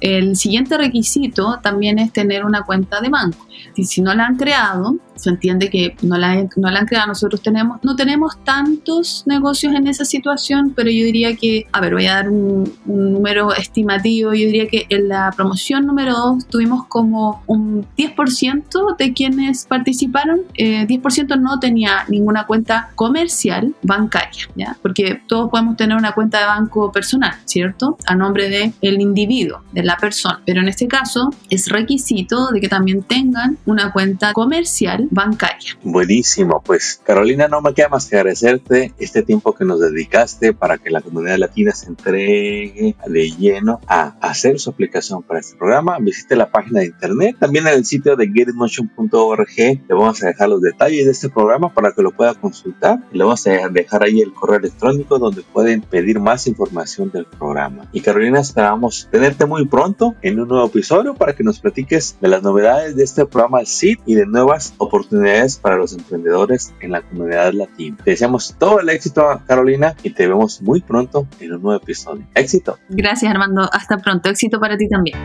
El 0.00 0.36
siguiente 0.36 0.76
requisito 0.78 1.58
también 1.62 1.98
es 1.98 2.12
tener 2.12 2.44
una 2.44 2.62
cuenta 2.62 3.00
de 3.00 3.08
banco. 3.08 3.46
Y 3.74 3.84
si 3.84 4.00
no 4.00 4.14
la 4.14 4.26
han 4.26 4.36
creado, 4.36 4.96
se 5.18 5.30
entiende 5.30 5.70
que 5.70 5.96
no 6.02 6.16
la, 6.16 6.48
no 6.56 6.70
la 6.70 6.80
han 6.80 6.86
creado. 6.86 7.08
Nosotros 7.08 7.42
tenemos, 7.42 7.78
no 7.82 7.96
tenemos 7.96 8.38
tantos 8.44 9.24
negocios 9.26 9.74
en 9.74 9.86
esa 9.86 10.04
situación, 10.04 10.72
pero 10.74 10.90
yo 10.90 11.04
diría 11.04 11.36
que, 11.36 11.66
a 11.72 11.80
ver, 11.80 11.94
voy 11.94 12.06
a 12.06 12.14
dar 12.14 12.30
un, 12.30 12.72
número 12.86 13.54
estimativo. 13.54 14.32
Yo 14.32 14.46
diría 14.46 14.68
que 14.68 14.86
en 14.88 15.08
la 15.08 15.32
promoción 15.34 15.86
número 15.86 16.14
2 16.14 16.46
tuvimos 16.46 16.86
como 16.86 17.42
un 17.46 17.86
10% 17.96 18.96
de 18.96 19.12
quienes 19.12 19.66
participaron. 19.66 20.40
10% 20.56 21.34
eh, 21.34 21.38
no 21.38 21.58
tenía 21.58 22.04
ninguna 22.08 22.46
cuenta 22.46 22.90
comercial 22.94 23.74
bancaria, 23.82 24.48
¿ya? 24.54 24.76
Porque 24.82 25.20
todos 25.26 25.50
podemos 25.50 25.76
tener 25.76 25.96
una 25.96 26.12
cuenta 26.12 26.40
de 26.40 26.46
banco 26.46 26.92
personal, 26.92 27.34
¿cierto? 27.44 27.96
A 28.06 28.14
nombre 28.14 28.48
del 28.48 28.72
el 28.80 29.00
individuo, 29.00 29.62
de 29.72 29.82
la 29.82 29.96
persona. 29.96 30.40
Pero 30.44 30.60
en 30.60 30.68
este 30.68 30.86
caso 30.86 31.30
es 31.50 31.68
requisito 31.68 32.48
de 32.48 32.60
que 32.60 32.68
también 32.68 33.02
tengan 33.02 33.58
una 33.66 33.92
cuenta 33.92 34.32
comercial 34.32 35.07
bancaria. 35.10 35.78
Buenísimo, 35.82 36.62
pues 36.64 37.00
Carolina, 37.04 37.48
no 37.48 37.60
me 37.60 37.74
queda 37.74 37.88
más 37.88 38.06
que 38.06 38.16
agradecerte 38.16 38.92
este 38.98 39.22
tiempo 39.22 39.54
que 39.54 39.64
nos 39.64 39.80
dedicaste 39.80 40.52
para 40.52 40.78
que 40.78 40.90
la 40.90 41.00
comunidad 41.00 41.38
latina 41.38 41.72
se 41.72 41.86
entregue 41.86 42.96
de 43.06 43.30
lleno 43.30 43.80
a 43.86 44.16
hacer 44.20 44.58
su 44.58 44.70
aplicación 44.70 45.22
para 45.22 45.40
este 45.40 45.56
programa. 45.56 45.98
Visite 46.00 46.36
la 46.36 46.50
página 46.50 46.80
de 46.80 46.86
internet, 46.86 47.36
también 47.38 47.66
en 47.66 47.74
el 47.74 47.84
sitio 47.84 48.16
de 48.16 48.30
getmotion.org 48.32 49.56
le 49.56 49.94
vamos 49.94 50.22
a 50.22 50.26
dejar 50.28 50.48
los 50.48 50.62
detalles 50.62 51.04
de 51.04 51.12
este 51.12 51.28
programa 51.28 51.72
para 51.72 51.92
que 51.92 52.02
lo 52.02 52.12
pueda 52.12 52.34
consultar 52.34 52.68
le 53.12 53.24
vamos 53.24 53.46
a 53.46 53.68
dejar 53.68 54.02
ahí 54.02 54.20
el 54.20 54.32
correo 54.32 54.58
electrónico 54.58 55.18
donde 55.18 55.42
pueden 55.42 55.80
pedir 55.82 56.20
más 56.20 56.46
información 56.46 57.10
del 57.10 57.24
programa. 57.24 57.88
Y 57.92 58.00
Carolina, 58.00 58.40
esperamos 58.40 59.08
tenerte 59.10 59.46
muy 59.46 59.66
pronto 59.66 60.14
en 60.22 60.40
un 60.40 60.48
nuevo 60.48 60.66
episodio 60.66 61.14
para 61.14 61.34
que 61.34 61.44
nos 61.44 61.60
platiques 61.60 62.16
de 62.20 62.28
las 62.28 62.42
novedades 62.42 62.96
de 62.96 63.04
este 63.04 63.26
programa 63.26 63.64
SID 63.64 63.98
y 64.06 64.14
de 64.14 64.26
nuevas 64.26 64.74
oportunidades 64.78 64.97
oportunidades 64.98 65.56
para 65.56 65.76
los 65.76 65.92
emprendedores 65.92 66.74
en 66.80 66.92
la 66.92 67.02
comunidad 67.02 67.52
latina. 67.52 67.96
Te 68.04 68.12
deseamos 68.12 68.54
todo 68.58 68.80
el 68.80 68.88
éxito, 68.88 69.24
Carolina, 69.46 69.94
y 70.02 70.10
te 70.10 70.26
vemos 70.26 70.62
muy 70.62 70.80
pronto 70.80 71.26
en 71.40 71.54
un 71.54 71.62
nuevo 71.62 71.82
episodio. 71.82 72.24
Éxito. 72.34 72.78
Gracias, 72.88 73.30
Armando. 73.30 73.68
Hasta 73.72 73.98
pronto. 73.98 74.28
Éxito 74.28 74.60
para 74.60 74.76
ti 74.76 74.88
también. 74.88 75.16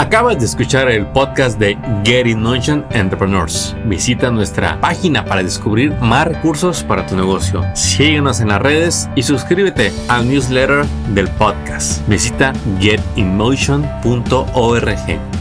Acabas 0.00 0.38
de 0.38 0.46
escuchar 0.46 0.90
el 0.90 1.04
podcast 1.06 1.58
de 1.58 1.76
Get 2.04 2.26
in 2.26 2.42
Motion 2.42 2.86
Entrepreneurs. 2.90 3.76
Visita 3.84 4.30
nuestra 4.30 4.80
página 4.80 5.26
para 5.26 5.42
descubrir 5.42 5.92
más 6.00 6.26
recursos 6.26 6.82
para 6.82 7.06
tu 7.06 7.16
negocio. 7.16 7.62
Síguenos 7.74 8.40
en 8.40 8.48
las 8.48 8.62
redes 8.62 9.10
y 9.14 9.22
suscríbete 9.22 9.92
al 10.08 10.26
newsletter 10.26 10.86
del 11.14 11.28
podcast. 11.28 12.08
Visita 12.08 12.54
getinmotion.org. 12.80 15.39